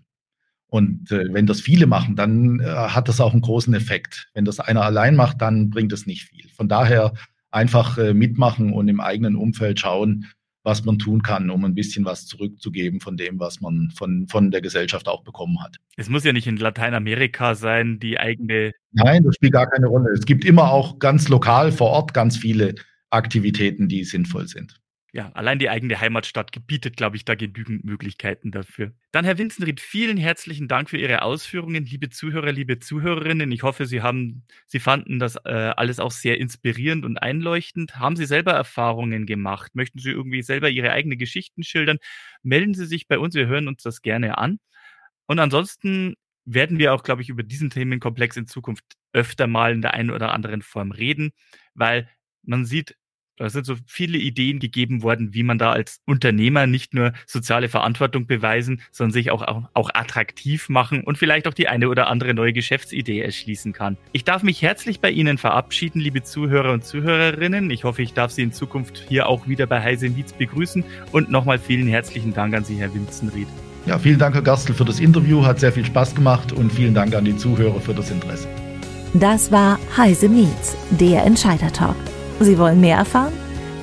Und 0.68 1.12
äh, 1.12 1.34
wenn 1.34 1.48
das 1.48 1.62
viele 1.62 1.88
machen, 1.88 2.16
dann 2.16 2.60
äh, 2.60 2.66
hat 2.66 3.08
das 3.08 3.22
auch 3.22 3.32
einen 3.32 3.42
großen 3.42 3.74
Effekt. 3.74 4.30
Wenn 4.34 4.46
das 4.46 4.60
einer 4.60 4.84
allein 4.84 5.16
macht, 5.16 5.42
dann 5.42 5.70
bringt 5.70 5.94
es 5.94 6.06
nicht 6.06 6.24
viel. 6.24 6.50
Von 6.50 6.68
daher 6.68 7.14
einfach 7.52 7.98
äh, 7.98 8.14
mitmachen 8.14 8.74
und 8.74 8.88
im 8.90 9.00
eigenen 9.00 9.36
Umfeld 9.36 9.80
schauen, 9.80 10.26
was 10.64 10.84
man 10.84 11.00
tun 11.00 11.22
kann, 11.22 11.50
um 11.50 11.64
ein 11.64 11.76
bisschen 11.76 12.04
was 12.04 12.26
zurückzugeben 12.26 13.00
von 13.00 13.16
dem, 13.16 13.40
was 13.40 13.62
man 13.62 13.90
von, 13.96 14.28
von 14.28 14.52
der 14.52 14.60
Gesellschaft 14.60 15.08
auch 15.08 15.24
bekommen 15.24 15.64
hat. 15.64 15.78
Es 15.96 16.10
muss 16.10 16.26
ja 16.26 16.34
nicht 16.34 16.48
in 16.48 16.58
Lateinamerika 16.58 17.56
sein, 17.56 18.00
die 18.00 18.20
eigene. 18.20 18.74
Nein, 18.92 19.24
das 19.24 19.36
spielt 19.36 19.54
gar 19.54 19.70
keine 19.70 19.88
Rolle. 19.88 20.12
Es 20.12 20.26
gibt 20.26 20.44
immer 20.44 20.72
auch 20.72 21.00
ganz 21.00 21.30
lokal 21.30 21.72
vor 21.72 21.92
Ort 21.92 22.14
ganz 22.14 22.36
viele 22.36 22.76
Aktivitäten, 23.10 23.88
die 23.88 24.04
sinnvoll 24.04 24.50
sind 24.50 24.78
ja, 25.14 25.32
allein 25.34 25.58
die 25.58 25.70
eigene 25.70 26.00
Heimatstadt 26.00 26.52
gebietet, 26.52 26.98
glaube 26.98 27.16
ich, 27.16 27.24
da 27.24 27.36
genügend 27.36 27.86
Möglichkeiten 27.86 28.52
dafür. 28.52 28.92
Dann, 29.12 29.24
Herr 29.24 29.38
Winzenried, 29.38 29.80
vielen 29.80 30.18
herzlichen 30.18 30.68
Dank 30.68 30.90
für 30.90 30.98
Ihre 30.98 31.22
Ausführungen, 31.22 31.86
liebe 31.86 32.10
Zuhörer, 32.10 32.52
liebe 32.52 32.80
Zuhörerinnen. 32.80 33.52
Ich 33.52 33.64
hoffe, 33.64 33.86
Sie 33.86 34.02
haben, 34.02 34.44
Sie 34.68 34.80
fanden 34.80 35.18
das 35.18 35.38
äh, 35.38 35.74
alles 35.76 36.00
auch 36.00 36.12
sehr 36.12 36.40
inspirierend 36.40 37.06
und 37.06 37.18
einleuchtend. 37.18 37.98
Haben 37.98 38.18
Sie 38.18 38.26
selber 38.26 38.52
Erfahrungen 38.52 39.26
gemacht? 39.26 39.76
Möchten 39.76 40.00
Sie 40.00 40.12
irgendwie 40.12 40.42
selber 40.42 40.70
Ihre 40.70 40.92
eigenen 40.92 41.18
Geschichten 41.18 41.64
schildern? 41.64 41.98
Melden 42.44 42.74
Sie 42.74 42.86
sich 42.86 43.08
bei 43.08 43.18
uns, 43.18 43.34
wir 43.34 43.48
hören 43.48 43.70
uns 43.70 43.84
das 43.84 44.02
gerne 44.02 44.38
an. 44.38 44.60
Und 45.26 45.40
ansonsten 45.40 46.16
werden 46.46 46.80
wir 46.80 46.94
auch, 46.94 47.04
glaube 47.04 47.22
ich, 47.22 47.30
über 47.30 47.44
diesen 47.44 47.70
Themenkomplex 47.70 48.38
in 48.38 48.48
Zukunft 48.48 48.86
öfter 49.14 49.48
mal 49.48 49.74
in 49.74 49.82
der 49.82 49.94
einen 49.94 50.12
oder 50.12 50.34
anderen 50.34 50.62
Form 50.62 50.92
reden, 50.92 51.32
weil 51.74 52.10
man 52.44 52.66
sieht, 52.66 52.96
da 53.38 53.50
sind 53.50 53.66
so 53.66 53.76
viele 53.86 54.18
Ideen 54.18 54.60
gegeben 54.60 55.04
worden, 55.04 55.34
wie 55.34 55.44
man 55.44 55.60
da 55.60 55.72
als 55.72 56.02
Unternehmer 56.06 56.66
nicht 56.66 56.94
nur 56.94 57.14
soziale 57.28 57.70
Verantwortung 57.70 58.26
beweisen, 58.26 58.82
sondern 58.92 59.14
sich 59.14 59.30
auch, 59.30 59.44
auch, 59.44 59.70
auch 59.74 59.90
attraktiv 59.94 60.70
machen 60.70 61.04
und 61.04 61.18
vielleicht 61.18 61.48
auch 61.48 61.54
die 61.54 61.68
eine 61.68 61.90
oder 61.90 62.08
andere 62.08 62.34
neue 62.34 62.52
Geschäftsidee 62.52 63.22
erschließen 63.22 63.74
kann. 63.74 63.98
Ich 64.12 64.24
darf 64.24 64.42
mich 64.42 64.62
herzlich 64.62 65.00
bei 65.00 65.12
Ihnen 65.12 65.38
verabschieden, 65.38 66.00
liebe 66.02 66.24
Zuhörer 66.24 66.74
und 66.74 66.84
Zuhörerinnen. 66.84 67.70
Ich 67.70 67.84
hoffe, 67.84 68.02
ich 68.02 68.14
darf 68.14 68.32
Sie 68.32 68.42
in 68.42 68.52
Zukunft 68.52 69.06
hier 69.08 69.28
auch 69.28 69.48
wieder 69.48 69.68
bei 69.68 69.82
Heise 69.82 70.10
Miets 70.10 70.34
begrüßen 70.34 70.84
und 71.12 71.30
nochmal 71.30 71.60
vielen 71.60 71.88
herzlichen 71.88 72.34
Dank 72.34 72.56
an 72.56 72.64
Sie, 72.64 72.78
Herr 72.78 72.94
Winzenried. 72.94 73.48
Ja, 73.86 74.00
vielen 74.00 74.20
Dank, 74.20 74.36
Herr 74.36 74.42
Gerstl, 74.42 74.74
für 74.74 74.84
das 74.84 75.00
Interview. 75.00 75.46
Hat 75.46 75.60
sehr 75.60 75.72
viel 75.72 75.86
Spaß 75.86 76.16
gemacht 76.16 76.52
und 76.52 76.74
vielen 76.74 76.94
Dank 76.94 77.16
an 77.16 77.24
die 77.24 77.38
Zuhörer 77.38 77.80
für 77.80 77.94
das 77.94 78.10
Interesse. 78.10 78.48
Das 79.14 79.52
war 79.52 79.80
Heise 79.96 80.28
Meets, 80.28 80.76
der 81.00 81.24
Entscheider 81.24 81.72
Talk. 81.72 81.96
Sie 82.40 82.58
wollen 82.58 82.82
mehr 82.82 82.98
erfahren? 82.98 83.34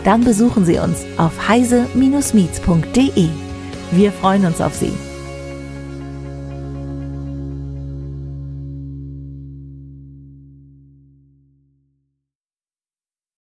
Dann 0.05 0.25
besuchen 0.25 0.65
Sie 0.65 0.79
uns 0.79 1.05
auf 1.17 1.49
heise-meets.de. 1.49 3.29
Wir 3.91 4.13
freuen 4.13 4.45
uns 4.45 4.61
auf 4.61 4.75
Sie. 4.75 4.93